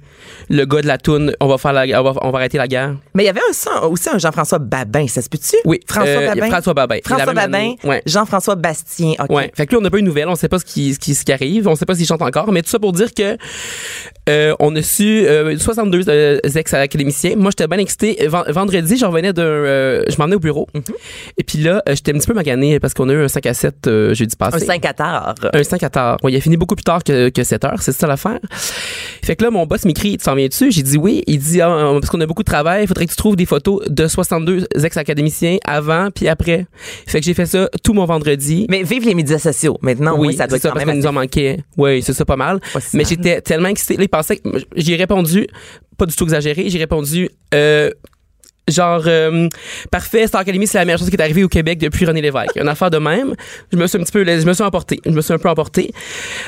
[0.50, 1.34] le gars de la toune.
[1.40, 2.96] On va faire la, on va, on va arrêter la guerre.
[3.14, 5.56] Mais il y avait un, aussi un Jean-François Babin, ça se peut-tu?
[5.66, 6.48] Oui, François euh, Babin.
[6.50, 6.98] François Babin.
[7.04, 7.76] François Babin.
[7.84, 8.02] Ouais.
[8.06, 9.14] Jean-François Bastien.
[9.20, 9.30] OK.
[9.30, 9.52] Ouais.
[9.56, 10.28] Fait que lui, on n'a pas eu de nouvelles.
[10.30, 11.68] On sait pas ce qui, ce qui, ce qui arrive.
[11.68, 12.52] On sait pas s'il chante encore.
[12.52, 13.38] Mais tout ça pour dire que
[14.30, 17.36] euh, on a su euh, 62 euh, ex-académiciens.
[17.36, 18.18] Moi, j'étais bien excité.
[18.28, 19.44] Ven- vendredi, je revenais d'un...
[19.44, 20.68] euh, je m'en au bureau.
[20.76, 20.94] Mm-hmm.
[21.40, 23.46] Et puis là, euh, j'étais un petit peu magané parce qu'on a eu un 5
[23.46, 24.66] à 7 euh, jeudi Un passé.
[24.66, 25.36] 5 à tard.
[25.54, 26.18] Un 5 à tard.
[26.22, 27.82] Ouais, il a fini beaucoup plus tard que, que 7 heures.
[27.82, 28.40] C'est ça l'affaire.
[29.24, 30.70] Fait que là, mon boss m'écrit, tu s'en viens dessus?
[30.70, 31.24] J'ai dit oui.
[31.28, 33.46] Il dit, ah, parce qu'on a beaucoup de travail, il faudrait que tu trouves des
[33.46, 36.66] photos de 62 ex-académiciens avant puis après.
[37.08, 38.66] Fait que j'ai fait ça tout mon vendredi.
[38.70, 39.78] Mais vive les médias sociaux.
[39.82, 41.64] Maintenant, oui, ça doit être ça, quand parce même nous en manquait.
[41.78, 42.60] Oui, c'est ça pas mal.
[42.74, 43.96] Pas si Mais j'étais tellement excité.
[43.96, 45.48] Là, il pensait que j'ai répondu,
[45.98, 47.92] pas du tout exagéré, j'ai répondu euh,
[48.72, 49.48] genre euh,
[49.92, 52.56] parfait, Star Academy, c'est la meilleure chose qui est arrivée au Québec depuis René Lévesque.
[52.56, 53.34] Une affaire de même.
[53.72, 55.00] Je me suis un petit peu je me suis emporté.
[55.06, 55.92] Je me suis un peu emporté.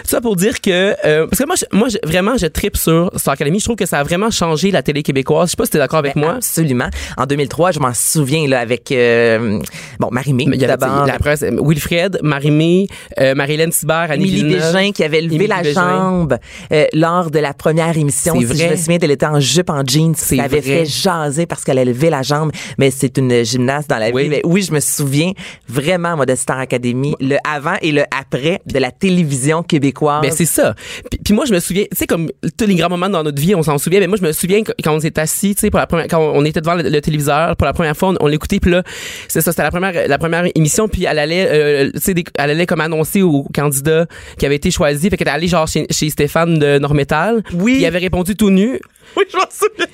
[0.03, 3.11] Ça pour dire que euh, parce que moi je, moi je- vraiment je tripe sur
[3.15, 5.49] Star Academy, je trouve que ça a vraiment changé la télé québécoise.
[5.49, 6.33] Je sais pas si tu es d'accord avec Ben, moi.
[6.35, 6.89] Absolument.
[7.17, 9.59] En 2003, je m'en souviens là avec euh,
[9.99, 11.05] bon Marie-Mé avait, d'abord.
[11.05, 12.87] la presse, Wilfred, Marie-Mé,
[13.19, 14.55] euh, Marie-Hélène Thibert, Annie Émilie.
[14.55, 15.81] Bégin qui avait levé Émilie la Bégin.
[15.89, 16.37] jambe
[16.71, 18.35] euh, lors de la première émission.
[18.39, 18.71] Si je vrai.
[18.71, 20.13] me souviens, elle était en jupe, en jeans.
[20.15, 22.51] C'est Elle avait fait jaser parce qu'elle a levé la jambe.
[22.77, 24.23] Mais c'est une gymnaste dans la Oui.
[24.23, 24.29] vie.
[24.29, 25.31] Mais oui, je me souviens
[25.67, 30.21] vraiment, moi, de Star Academy, le avant et le après de la télévision québécoise.
[30.21, 30.75] Ben c'est ça.
[31.09, 33.41] Puis, puis moi je me souviens, tu sais comme tous les grands moments dans notre
[33.41, 33.99] vie, on s'en souvient.
[33.99, 36.19] Mais moi je me souviens quand on s'est assis, tu sais pour la première, quand
[36.19, 38.59] on était devant le, le téléviseur pour la première fois, on, on l'écoutait.
[38.59, 38.83] Puis là,
[39.27, 40.87] c'est ça, c'était la première, la première émission.
[40.87, 44.05] Puis elle allait, euh, tu sais, elle allait comme annoncer au candidat
[44.37, 45.09] qui avait été choisi.
[45.09, 47.41] Fait qu'elle était allée genre chez, chez Stéphane de Normétal.
[47.53, 47.77] Oui.
[47.79, 48.79] Il avait répondu tout nu.
[49.17, 49.87] oui, je m'en souviens.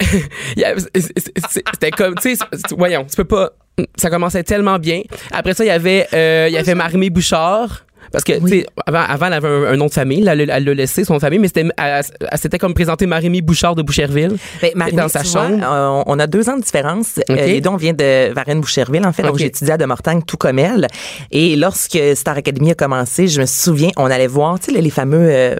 [1.72, 2.44] C'était comme, tu sais,
[2.76, 3.50] voyons, tu peux pas.
[3.96, 5.02] Ça commençait tellement bien.
[5.30, 7.84] Après ça, il y avait, euh, il y avait Marimé Bouchard.
[8.10, 10.64] Parce que, tu sais, avant, avant, elle avait un, un nom de famille, elle, elle
[10.64, 13.74] l'a laissé, son nom de famille, mais c'était, elle, elle s'était comme présentée Marimé Bouchard
[13.74, 14.36] de Boucherville.
[14.62, 16.04] Ben, Marie, dans sa vois, chambre.
[16.06, 17.20] on a deux ans de différence.
[17.30, 19.22] Euh, les deux, on vient de Varennes-Boucherville, en fait.
[19.22, 19.38] Donc, OK.
[19.40, 20.86] j'ai étudié à de Mortagne, tout comme elle.
[21.30, 24.90] Et lorsque Star Academy a commencé, je me souviens, on allait voir, tu sais, les
[24.90, 25.56] fameux euh,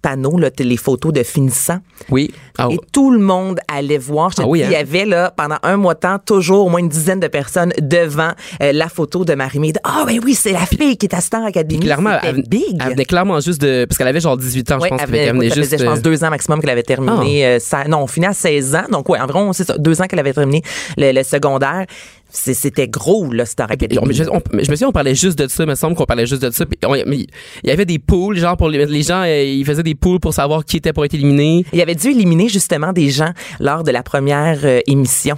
[0.00, 1.78] panneaux, là, les photos de finissants.
[2.10, 2.30] Oui.
[2.56, 4.30] Ah, Et tout le monde allait voir.
[4.30, 4.80] Je Ah oui, il y hein?
[4.80, 8.30] avait là pendant un mois de temps toujours au moins une dizaine de personnes devant
[8.62, 9.72] euh, la photo de Marie-Mé.
[9.84, 11.80] Ah ben oui, c'est la fille qui est à Star Academy.
[11.80, 12.78] clairement, elle, big.
[12.80, 13.84] elle venait clairement juste de.
[13.84, 15.00] Parce qu'elle avait genre 18 ans, je pense.
[15.00, 15.58] elle qu'elle avait- venait juste.
[15.70, 17.44] faisait, je pense, euh, deux ans maximum qu'elle avait terminé.
[17.46, 18.84] euh, ça- non, on finit à 16 ans.
[18.90, 20.62] Donc, ouais, environ, c'est ça, deux ans qu'elle avait terminé
[20.96, 21.86] le, le secondaire.
[22.30, 23.98] C'était gros, là, Star Academy.
[24.02, 26.04] on- je, on- je me souviens, on parlait juste de ça, il me semble qu'on
[26.04, 26.64] parlait juste de ça.
[26.86, 27.26] On- il
[27.64, 30.34] y avait des poules, genre pour les, les gens, euh, ils faisaient des poules pour
[30.34, 31.64] savoir qui était pour être éliminé.
[31.72, 35.36] Il avait dû éliminer justement des gens lors de la première euh, émission.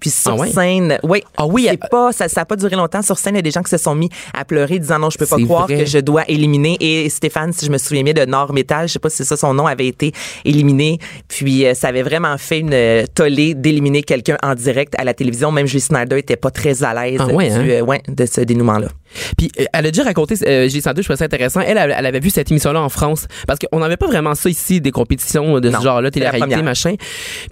[0.00, 0.50] Puis sur Ah ouais?
[0.50, 3.02] scène, oui, Ah oui, c'est pas, ça, ça a pas duré longtemps.
[3.02, 5.10] Sur scène, il y a des gens qui se sont mis à pleurer, disant non,
[5.10, 5.78] je peux pas croire vrai.
[5.78, 6.76] que je dois éliminer.
[6.80, 9.24] Et Stéphane, si je me souviens bien de Nord Métal, je sais pas si c'est
[9.24, 10.12] ça son nom, avait été
[10.44, 10.98] éliminé.
[11.28, 15.14] Puis euh, ça avait vraiment fait une euh, tollée d'éliminer quelqu'un en direct à la
[15.14, 15.52] télévision.
[15.52, 17.64] Même Julie Snyder était pas très à l'aise Ah ouais, hein?
[17.68, 18.88] euh, ouais, de ce dénouement-là.
[19.36, 21.60] Puis euh, elle a déjà raconté, euh, j'ai senti, je trouvais ça intéressant.
[21.60, 24.80] Elle, elle, avait vu cette émission-là en France parce qu'on n'avait pas vraiment ça ici,
[24.80, 26.94] des compétitions de Non, ce genre-là, télé-réalité, machin.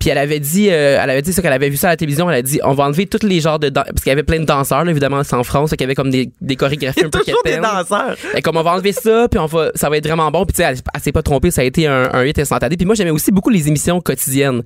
[0.00, 1.96] Puis elle avait dit, euh, elle avait dit ça qu'elle avait vu ça à la
[1.96, 2.30] télévision.
[2.30, 4.40] Elle a dit, on va enlever tous les genres de parce qu'il y avait plein
[4.40, 7.10] de danseurs, là, évidemment, c'est en France, qu'il y avait comme des, des chorégraphies un
[7.10, 8.16] peu Toujours des danseurs.
[8.36, 10.44] Et comme on va enlever ça, puis on va, ça va être vraiment bon.
[10.44, 12.76] Puis tu sais, elle, elle s'est pas trompée, ça a été un, un hit instantané.
[12.76, 14.62] Puis moi, j'aimais aussi beaucoup les émissions quotidiennes.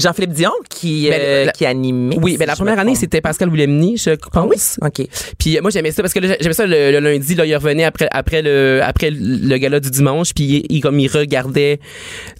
[0.00, 2.16] Jean-Philippe Dion qui, Ben, euh, la- qui animait.
[2.20, 4.56] Oui, si ben la première année, c'était Pascal Willemny, je Ah oui?
[4.56, 4.78] pense.
[4.82, 5.06] OK.
[5.38, 7.54] Puis euh, moi j'aimais ça parce que là, j'aimais ça le, le lundi là il
[7.56, 11.78] revenait après après le après le gala du dimanche puis il, il- comme il regardait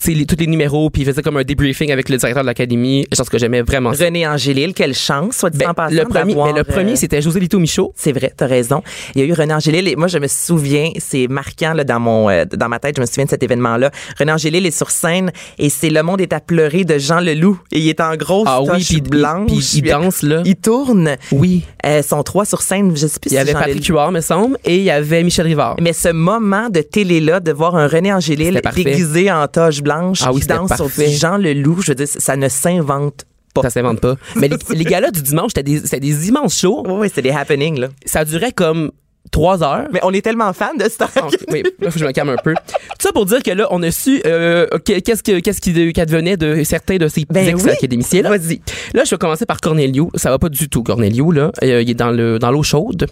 [0.01, 2.43] tu sais les- tous les numéros puis il faisait comme un débriefing avec le directeur
[2.43, 4.05] de l'académie je pense que j'aimais vraiment ça.
[4.05, 6.97] René Angélil, quelle chance, soit dit Ben, en passant, le premier mais le premier euh,
[6.97, 7.93] c'était José Lito Michaud.
[7.97, 8.83] C'est vrai, t'as raison.
[9.15, 12.01] Il y a eu René Angélil et moi je me souviens, c'est marquant là, dans
[12.01, 13.91] mon euh, dans ma tête, je me souviens de cet événement-là.
[14.19, 17.59] René Angélil est sur scène et c'est Le Monde est à pleurer de Jean Leloup
[17.73, 19.47] et il est en grosse Ah oui, puis- blanche.
[19.49, 20.43] puis il danse, là.
[20.45, 21.17] Il tourne.
[21.33, 21.63] Oui.
[21.87, 24.21] Euh, sont trois sur scène, je sais plus Il si avait Jean Patrick Huard me
[24.21, 25.77] semble et il y avait Michel Rivard.
[25.81, 30.21] Mais ce moment de télé-là, de voir un René Angélil C'était déguisé en toge blanche
[30.25, 31.11] Ah oui, qui c'était danse sur parfait.
[31.11, 33.25] Jean Leloup, je veux dire, ça ne s'invente
[33.55, 33.63] pas.
[33.63, 34.15] Ça s'invente pas.
[34.37, 36.83] Mais les, les galas du dimanche, c'était des, c'était des immenses shows.
[36.87, 37.89] Oui, oui, c'est des happenings, là.
[38.05, 38.91] Ça durait comme
[39.31, 39.87] trois heures.
[39.93, 41.37] Mais on est tellement fans de Star Ah, ok.
[41.53, 42.55] oui, là, faut que je me calme un peu.
[42.55, 45.93] Tout ça pour dire que là, on a su euh, que- qu'est-ce que qu'est-ce qui
[45.93, 47.51] qu'advenait de certains de ces Ben oui.
[47.53, 48.23] ex-académiciens.
[48.23, 48.31] Là.
[48.31, 48.61] Vas-y.
[48.95, 50.11] là, je vais commencer par Cornelio.
[50.15, 51.31] Ça va pas du tout, Cornelio.
[51.33, 53.07] Là, Euh, il est dans le dans l'eau chaude.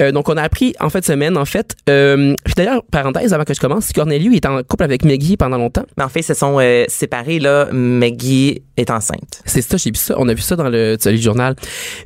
[0.00, 1.74] Euh, donc, on a appris en fin de semaine, en fait.
[1.88, 5.58] Euh, puis d'ailleurs, parenthèse avant que je commence, Cornelio est en couple avec Maggie pendant
[5.58, 5.84] longtemps.
[5.96, 7.68] Mais en fait, ils se sont euh, séparés, là.
[7.72, 9.40] Maggie est enceinte.
[9.44, 10.14] C'est ça, j'ai vu ça.
[10.18, 11.54] On a vu ça dans le, le journal.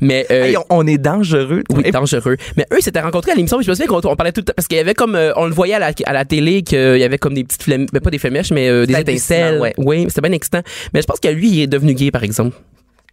[0.01, 1.63] Mais euh, Hey, on, on est dangereux.
[1.71, 2.37] Oui, Et- dangereux.
[2.57, 3.61] Mais eux, ils s'étaient rencontrés l'émission.
[3.63, 4.53] Je me souviens qu'on on parlait tout le temps.
[4.55, 5.15] Parce qu'il y avait comme.
[5.17, 7.63] euh, on le voyait à la, à la télé qu'il y avait comme des petites
[7.63, 7.87] flammes.
[7.93, 9.55] Mais pas des flamèches, mais euh, des étincelles.
[9.63, 10.61] hallucinant, Oui, c'était bien excitant.
[10.93, 12.57] Mais je pense que lui, il est devenu gay, par exemple.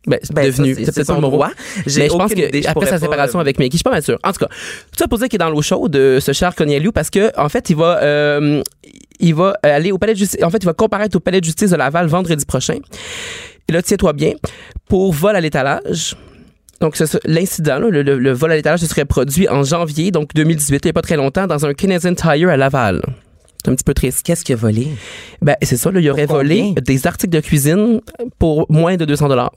[0.08, 0.76] Ben, c'est Ben, devenu.
[0.76, 1.50] c'est- peut-être son droit.
[1.88, 3.78] J'ai Mais je pense aucune idée, je que après sa séparation euh, avec Mickey, je
[3.78, 4.20] suis pas mal sûr.
[4.24, 6.92] En tout cas, tout ça pour dire qu'il est dans l'eau chaude, ce cher Corneliu,
[6.92, 8.62] parce que en fait, il va, euh,
[9.20, 10.44] il va aller au palais de justice.
[10.44, 12.78] En fait, il va comparaître au palais de justice de Laval vendredi prochain.
[13.68, 14.34] Et là, tiens-toi bien,
[14.88, 16.16] pour vol à l'étalage.
[16.82, 20.82] Donc, l'incident, le, le- le vol à l'étalage se serait produit en janvier, donc 2018,
[20.84, 23.02] il n'y a pas très longtemps, dans un Canadian Tire à Laval.
[23.64, 24.24] C'est un petit peu triste.
[24.24, 24.90] Qu'est-ce qu'il a volé?
[25.42, 28.02] Ben, c'est ça, là, il aurait volé des articles de cuisine
[28.38, 29.52] pour moins de 200 dollars.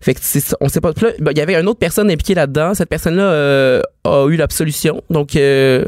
[0.00, 0.20] Fait que
[0.60, 0.92] on sait pas.
[1.20, 2.74] Ben, il y avait une autre personne impliquée là-dedans.
[2.74, 5.02] Cette personne-là euh, a eu l'absolution.
[5.10, 5.84] Donc, euh,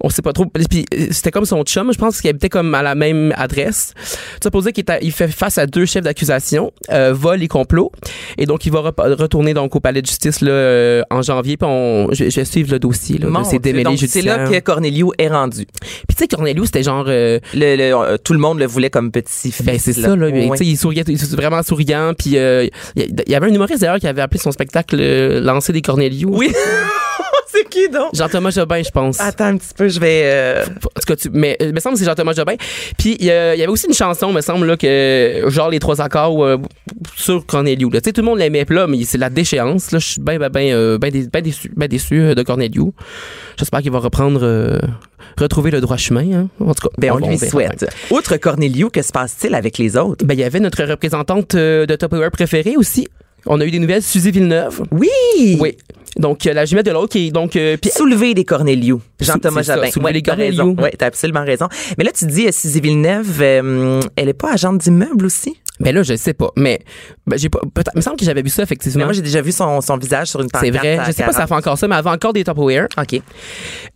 [0.00, 0.46] on sait pas trop.
[0.46, 3.94] Puis euh, c'était comme son chum, je pense qu'il habitait comme à la même adresse.
[4.42, 7.92] Ça pour dire qu'il il fait face à deux chefs d'accusation, euh, vol et complot.
[8.38, 11.56] Et donc, il va retourner donc au palais de justice là, euh, en janvier.
[11.56, 13.98] Puis on, je, je vais suivre le dossier là, Mon de ces Dieu, démêlés donc,
[13.98, 15.66] C'est là que Cornelio est rendu.
[15.80, 17.04] Puis tu sais, Cornelius, c'était genre...
[17.08, 19.64] euh, Le, le- tout le monde le voulait comme petit fils.
[19.64, 22.66] Ben c'est ça là, sais il souriait, il était vraiment souriant puis euh,
[22.96, 25.82] il il y avait un humoriste d'ailleurs qui avait appelé son spectacle euh, Lancer des
[25.82, 26.30] Cornelius.
[26.32, 26.50] Oui.
[27.68, 28.14] qui donc?
[28.14, 29.20] Jean-Thomas Jobin, je pense.
[29.20, 30.22] Attends un petit peu, je vais.
[30.24, 32.54] euh, En tout cas, tu, mais euh, il me semble que c'est Jean-Thomas Jobin.
[32.98, 36.44] Puis il y, avait aussi une chanson, me semble là que genre les trois accords
[36.44, 36.56] euh,
[37.16, 37.92] sur Cornelius.
[37.92, 38.00] là.
[38.00, 40.38] Tu sais tout le monde l'aimait là, mais c'est la déchéance là, je suis bien
[40.38, 42.92] ben ben ben dé- ben déçu, ben déçu de Cornelius.
[43.58, 44.80] J'espère qu'il va reprendre
[45.38, 46.48] retrouver le droit chemin hein.
[46.60, 47.86] En tout cas, Ben, on, va- lui souhaite.
[48.10, 50.24] Outre Cornelio, que se passe-t-il avec les autres?
[50.24, 53.08] Ben, il y avait notre représentante de Top Power préférée aussi.
[53.46, 54.82] On a eu des nouvelles, Suzy Villeneuve.
[54.90, 55.08] Oui!
[55.60, 55.76] Oui.
[56.16, 57.54] Donc, euh, la jumelle de l'autre qui est donc.
[57.56, 59.00] euh, puis- Soulever des Cornelius.
[59.20, 59.90] Jean-Thomas Jobin.
[59.90, 60.82] soulever t'as Cornelius.
[60.82, 61.68] Ouais, t'as absolument raison.
[61.96, 65.56] Mais là, tu dis, euh, Suzy Villeneuve, euh, elle est pas agente d'immeuble aussi?
[65.80, 66.50] Ben là, je sais pas.
[66.56, 66.80] Mais
[67.26, 67.60] ben, j'ai pas.
[67.72, 69.04] peut-être- Il me semble que j'avais vu ça, Mais effectivement.
[69.04, 70.78] moi, j'ai déjà vu son, son visage sur une C'est pancarte.
[70.84, 70.98] vrai.
[70.98, 71.48] à Je sais pas si ça 40.
[71.48, 72.88] fait encore ça, mais elle vend encore des Tupperware.
[73.00, 73.20] OK.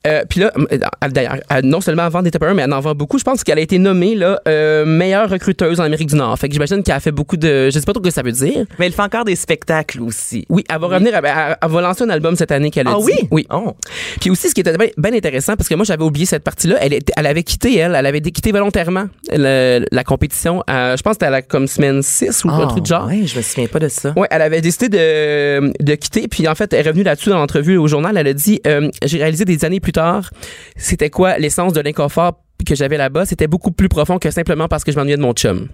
[0.06, 2.80] Euh, puis là, euh, d'ailleurs, elle- non seulement elle vend des Tupperware, mais elle en
[2.80, 3.18] vend beaucoup.
[3.18, 6.38] Je pense qu'elle a été nommée là, euh, meilleure recruteuse en Amérique du Nord.
[6.38, 7.70] Fait que j'imagine qu'elle a fait beaucoup de.
[7.70, 8.64] Je sais pas trop ce que ça veut dire.
[8.78, 10.44] Mais elle fait encore des spectacles aussi.
[10.48, 11.14] Oui, elle va revenir.
[11.14, 13.04] Elle, elle- elle va lancer un album cette année qu'elle a Ah dit.
[13.04, 13.28] oui?
[13.30, 13.46] Oui.
[13.52, 13.74] Oh.
[14.20, 16.98] Puis aussi, ce qui était bien intéressant, parce que moi, j'avais oublié cette partie-là, elle,
[17.16, 20.62] elle avait quitté, elle, elle avait quitté volontairement la compétition.
[20.66, 22.86] à- je pense que c'était à la comme semaine 6 ou un Ah, truc de
[22.86, 23.06] genre.
[23.06, 24.12] Ouais, je me souviens pas de ça.
[24.16, 27.38] Ouais, elle avait décidé de, de quitter, puis en fait, elle est revenue là-dessus dans
[27.38, 28.16] l'entrevue au journal.
[28.16, 30.30] Elle a dit euh, J'ai réalisé des années plus tard,
[30.76, 33.26] c'était quoi l'essence de l'inconfort que j'avais là-bas?
[33.26, 35.68] C'était beaucoup plus profond que simplement parce que je m'ennuyais de mon chum.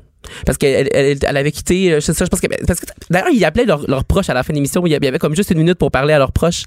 [0.44, 3.28] Parce qu'elle elle, avait quitté, euh, je sais ça, je pense que, parce que d'ailleurs,
[3.32, 4.84] ils appelaient leurs leurs proches à la fin de l'émission.
[4.86, 6.64] Il y avait- comme juste une minute pour parler à leurs proches.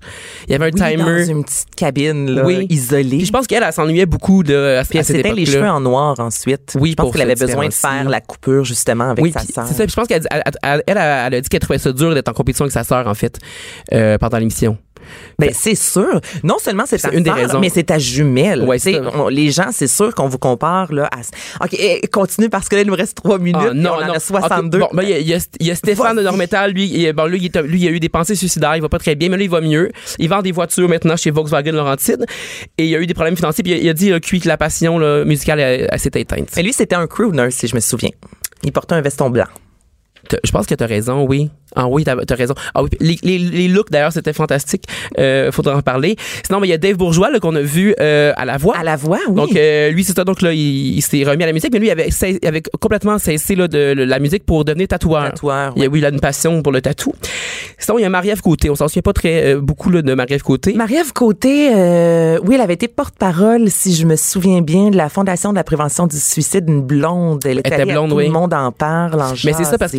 [0.48, 1.26] Il y avait un Oui, timer.
[1.26, 2.66] dans une petite cabine, là, Oui.
[2.70, 3.18] isolée.
[3.18, 5.80] Puis je pense qu'elle, elle s'ennuyait beaucoup de, à, Puis à cette les cheveux en
[5.82, 6.76] noir ensuite.
[6.80, 9.66] Oui, je pense qu'elle avait besoin de faire la coupure justement avec Oui, sa sœur.
[9.68, 9.84] c'est ça.
[9.84, 12.30] Puis je pense qu'elle elle, elle, elle, elle a dit qu'elle trouvait ça dur d'être
[12.30, 13.38] en compétition avec sa sœur, en fait,
[13.94, 14.78] euh, pendant l'émission.
[15.40, 16.22] Ben, c'est sûr.
[16.44, 17.60] Non seulement c'est ta une des raisons.
[17.60, 18.64] mais c'est ta jumelle.
[18.64, 21.10] Ouais, c'est on- les gens, c'est sûr qu'on vous compare là.
[21.12, 21.66] À...
[21.66, 23.58] Ok, eh, continue parce que là il nous reste trois minutes.
[23.60, 24.80] Ah, puis on en a 62.
[24.80, 26.22] Ok, Bon, ben, il y a- y, y Stéphane de.
[26.22, 28.82] Normétal, lui, il, bon, lui, il, est- lui, il a eu des pensées suicidaires, il
[28.82, 29.92] va pas très bien, mais là, il va mieux.
[30.20, 32.26] Il vend des voitures maintenant chez Volkswagen Laurentide
[32.78, 34.58] et il a eu des problèmes financiers, puis il a, dit, a cuit que la
[34.58, 36.50] passion là, musicale, elle, elle s'est éteinte.
[36.56, 38.10] Mais lui, c'était un crooner, si je me souviens.
[38.64, 39.46] Il portait un veston blanc.
[40.44, 41.50] Je pense que tu as raison, oui.
[41.74, 42.54] Ah oui, t'as as raison.
[42.76, 44.84] Ah oui, les, les, les looks d'ailleurs, c'était fantastique.
[45.18, 46.18] Euh, faudra en parler.
[46.46, 48.76] Sinon, ben, il y a Dave Bourgeois là, qu'on a vu euh, à la voix.
[48.78, 49.36] À la voix, oui.
[49.36, 51.80] Donc euh, lui c'est ça donc là il, il s'est remis à la musique mais
[51.80, 54.90] lui il avait, cess- il avait complètement cessé là, de, de la musique pour devenir
[54.90, 55.30] tatoueur.
[55.30, 57.14] Tatoueur, Il oui, il a une passion pour le tatou.
[57.78, 60.14] Sinon il y a Marie-Ève Côté, on s'en souvient pas très euh, beaucoup là, de
[60.14, 60.74] Marie-Ève Côté.
[60.74, 65.08] Marie-Ève Côté, euh, oui, elle avait été porte-parole, si je me souviens bien, de la
[65.08, 67.46] Fondation de la prévention du suicide, une blonde.
[67.46, 68.26] Elle était, était allée à blonde, tout oui.
[68.26, 69.98] le monde en parle, en Mais c'est ça parce que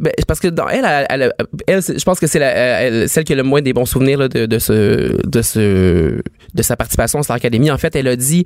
[0.00, 1.32] ben, c'est parce que dans elle, elle,
[1.66, 2.52] elle- je pense que c'est la-
[2.82, 6.20] elle- celle qui a le moins des bons souvenirs là, de, de ce de ce
[6.54, 7.70] de sa participation à Star Academy.
[7.70, 8.44] En fait, elle a dit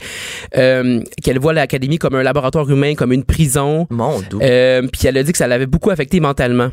[0.56, 3.86] euh, qu'elle voit l'académie comme un laboratoire humain, comme une prison.
[3.90, 4.20] Mon.
[4.42, 6.70] Euh, puis elle a dit que ça l'avait beaucoup affecté mentalement.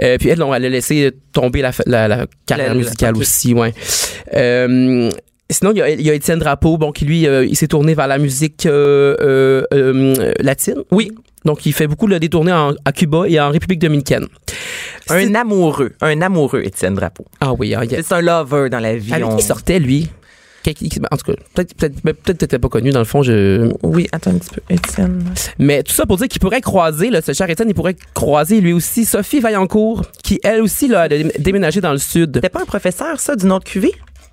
[0.00, 3.72] Euh, puis elle, on, elle a laissé tomber la, la, la carrière musicale aussi, ouais.
[4.34, 5.10] Euh,
[5.50, 7.66] Sinon, il y, a, il y a Étienne Drapeau, bon, qui lui, euh, il s'est
[7.68, 10.76] tourné vers la musique euh, euh, euh, latine.
[10.90, 11.12] Oui.
[11.44, 14.26] Donc, il fait beaucoup le détourner en, à Cuba et en République dominicaine.
[15.08, 17.24] Un amoureux, un amoureux, Étienne Drapeau.
[17.40, 19.12] Ah oui, hein, il y a- C'est un lover dans la vie.
[19.12, 20.08] avec on- qui sortait, lui?
[21.10, 23.24] En tout cas, peut-être peut-être ben, peut-être t'étais pas connu dans le fond.
[23.24, 23.68] Je...
[23.82, 24.60] Oui, attends un petit peu.
[24.72, 25.24] Étienne.
[25.58, 28.60] Mais tout ça pour dire qu'il pourrait croiser, là, ce cher Étienne, il pourrait croiser
[28.60, 32.30] lui aussi Sophie Vaillancourt, qui elle aussi là, a dé- déménagé dans le sud.
[32.36, 33.90] C'était pas un professeur, ça, d'une autre cuvée?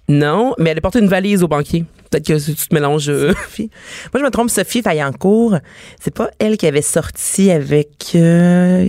[0.08, 1.86] Non, mais elle a porté une valise au banquier.
[2.10, 3.10] Peut-être que tu te mélanges.
[3.10, 3.34] euh.
[3.60, 3.68] Moi,
[4.16, 5.58] je me trompe, Sophie Vaillancourt,
[6.02, 8.88] c'est pas elle qui avait sorti avec euh,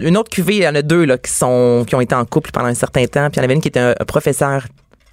[0.00, 0.56] une autre cuvée.
[0.56, 2.74] Il y en a deux là, qui, sont, qui ont été en couple pendant un
[2.74, 3.28] certain temps.
[3.30, 4.66] Puis il y en avait une qui était un, un professeur.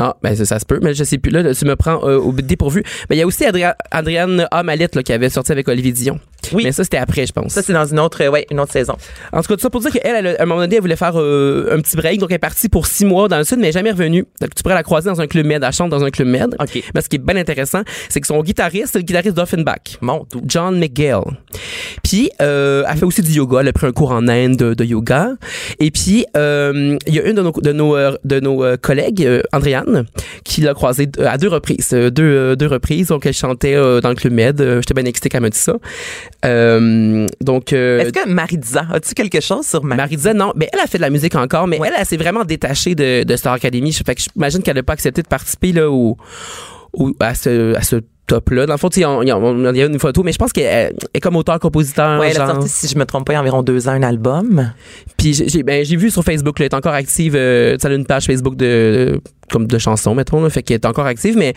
[0.04, 1.30] Ah, ben ça, ça se peut, mais je sais plus.
[1.32, 2.84] Là, tu me prends euh, au dépourvu.
[3.10, 4.64] Mais il y a aussi Adria- Adrienne A.
[4.64, 6.20] Mallette là, qui avait sorti avec Olivier Dion.
[6.54, 6.64] Oui.
[6.64, 7.52] Mais ça, c'était après, je pense.
[7.54, 8.96] Ça, c'est dans une autre, ouais, une autre saison.
[9.32, 10.82] En tout cas, tout ça pour dire qu'elle, elle, a- à un moment donné, elle
[10.82, 12.20] voulait faire euh, un petit break.
[12.20, 14.26] Donc, elle est partie pour six mois dans le sud, mais jamais revenue.
[14.39, 15.64] Donc, tu pourrais la croiser dans un club med.
[15.64, 16.56] Elle chante dans un club med.
[16.60, 16.84] OK.
[16.96, 19.98] Mais ce qui est bien intéressant, c'est que son guitariste, c'est le guitariste d'Offenbach.
[20.02, 20.26] Mon.
[20.46, 21.20] John McGill.
[22.04, 23.60] Puis, euh, elle fait aussi du yoga.
[23.62, 25.30] Elle a pris un cours en Inde de, de yoga.
[25.80, 28.78] Et puis, euh, il y a une de nos, de nos, euh, de nos euh,
[28.78, 30.06] collègues, euh, Andréane,
[30.44, 31.89] qui l'a croisée à deux reprises.
[31.92, 33.08] Deux, deux reprises.
[33.08, 34.58] Donc, elle chantait dans le Club Med.
[34.82, 35.74] J'étais bien excitée quand elle m'a dit ça.
[36.46, 40.16] Euh, donc, euh, Est-ce que Maritza, as-tu quelque chose sur Maritza?
[40.16, 41.88] Disait non, mais elle a fait de la musique encore, mais Ouais.
[41.89, 43.92] elle, elle s'est vraiment détachée de, de Star Academy.
[43.94, 46.18] Fait que j'imagine qu'elle n'a pas accepté de participer là, au,
[46.94, 48.66] au- à ce, à ce top-là.
[48.66, 51.36] Dans le fond, il y a une photo, mais je pense qu'elle elle est comme
[51.36, 52.20] auteur-compositeur.
[52.20, 53.92] Ouais, elle a sorti, si je me trompe pas, il y a environ deux ans,
[53.92, 54.72] un album.
[55.18, 57.36] Puis j'ai- ben, j'ai vu sur Facebook, là, elle est encore active.
[57.36, 59.20] Euh, tu sais, elle a une page Facebook de
[59.52, 61.54] comme de chansons, mettons, là, fait qu'elle est encore active, mais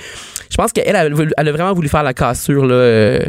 [0.50, 3.20] je pense qu'elle elle elle a vraiment voulu faire la cassure là, euh,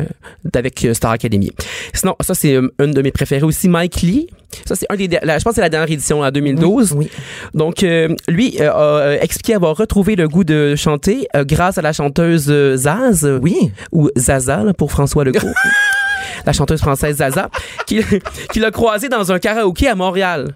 [0.54, 1.52] avec euh, Star Academy.
[1.94, 4.28] Sinon, ça c'est euh, une de mes préférées aussi, Mike Lee.
[4.66, 6.94] Ça c'est un des, la- je pense que c'est la dernière édition en 2012.
[6.94, 7.10] Oui.
[7.54, 12.52] Donc, euh, lui a expliqué avoir retrouvé le goût de chanter grâce à la chanteuse
[12.76, 13.72] Zaz, Oui.
[13.92, 15.48] ou Zaza là, pour François Legault.
[16.46, 17.50] la chanteuse française Zaza,
[17.88, 18.02] qui,
[18.54, 20.54] qui l'a croisée dans un karaoké à Montréal.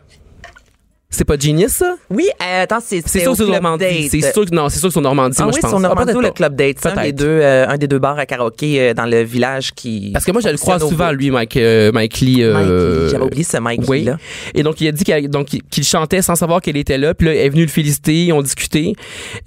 [1.12, 1.96] C'est pas genius, ça?
[2.12, 3.84] Oui, euh, attends, c'est C'est c'est sûr au que c'est Club Normandie.
[3.84, 4.10] Date.
[4.12, 5.72] C'est sûr que, non, c'est sûr que c'est au Normandie, Ah moi, oui, je pense.
[5.72, 6.32] sur Ah, Normandie peut-être ou le.
[6.32, 6.78] Club Date.
[6.80, 7.04] C'est un Peut-être.
[7.06, 10.12] des deux, euh, un des deux bars à karaoké euh, dans le village qui.
[10.14, 11.16] Parce que moi, je le croise fonctionne au souvent, bout.
[11.18, 12.44] lui, Mike, euh, Mike Lee.
[12.44, 13.10] euh.
[13.10, 14.04] J'avais oublié ce Mike oui.
[14.04, 14.18] là.
[14.54, 17.16] Et donc, il a dit qu'elle- donc, qu'il chantait sans savoir qu'elle était là.
[17.16, 18.94] Puis là, elle est venue le féliciter, ils ont discuté.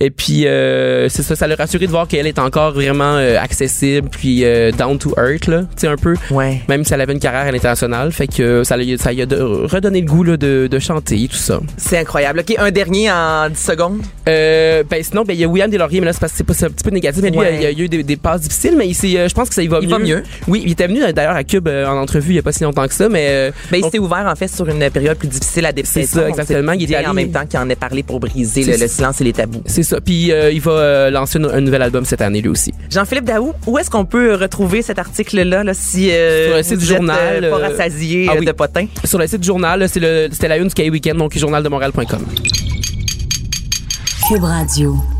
[0.00, 3.38] Et puis, euh, c'est ça, ça l'a rassuré de voir qu'elle est encore vraiment euh,
[3.38, 6.16] accessible, puis euh, down to earth, là, tu sais, un peu.
[6.32, 6.60] Ouais.
[6.68, 8.10] Même si elle avait une carrière à l'international.
[8.10, 11.28] Fait que ça, lui- ça lui a de- redonné le goût là, de, de chanter,
[11.28, 11.51] tout ça.
[11.76, 12.40] C'est incroyable.
[12.40, 14.00] OK, un dernier en 10 secondes.
[14.28, 16.44] Euh, ben sinon, ben il y a William Deslauriers, mais là c'est parce que c'est
[16.44, 17.22] pas- c'est un petit peu négatif.
[17.22, 17.54] Mais lui, Ouais.
[17.56, 19.28] il y a, il y a eu des, des passes difficiles, mais il s'est, euh,
[19.28, 19.92] je pense que ça y va Il mieux.
[19.92, 20.22] va mieux.
[20.48, 22.62] Oui, il était venu euh, d'ailleurs à Cube en entrevue il y a pas si
[22.64, 25.66] longtemps que ça, mais Ben, il s'est ouvert, en fait, sur une période plus difficile
[25.66, 26.00] à dépression.
[26.06, 26.72] C'est ça, exactement.
[26.72, 29.20] Il est bien allé- en même temps qu'il en ait parlé pour briser le, silence
[29.20, 29.62] et les tabous.
[29.66, 30.00] c'est ça.
[30.00, 32.72] Puis euh, il va lancer un, un nouvel album cette année lui aussi.
[32.90, 36.72] Jean-Philippe Daou, où est-ce qu'on peut retrouver cet article-là, là, si euh, Sur le site
[36.74, 38.44] vous du êtes, journal, pas rassasié ah oui.
[38.46, 38.86] de potins?
[39.04, 42.24] Sur le site du journal, c'est le, c'était la une du Cahier Weekend, donc journaldemontréal.com.
[44.28, 45.11] Cube Radio.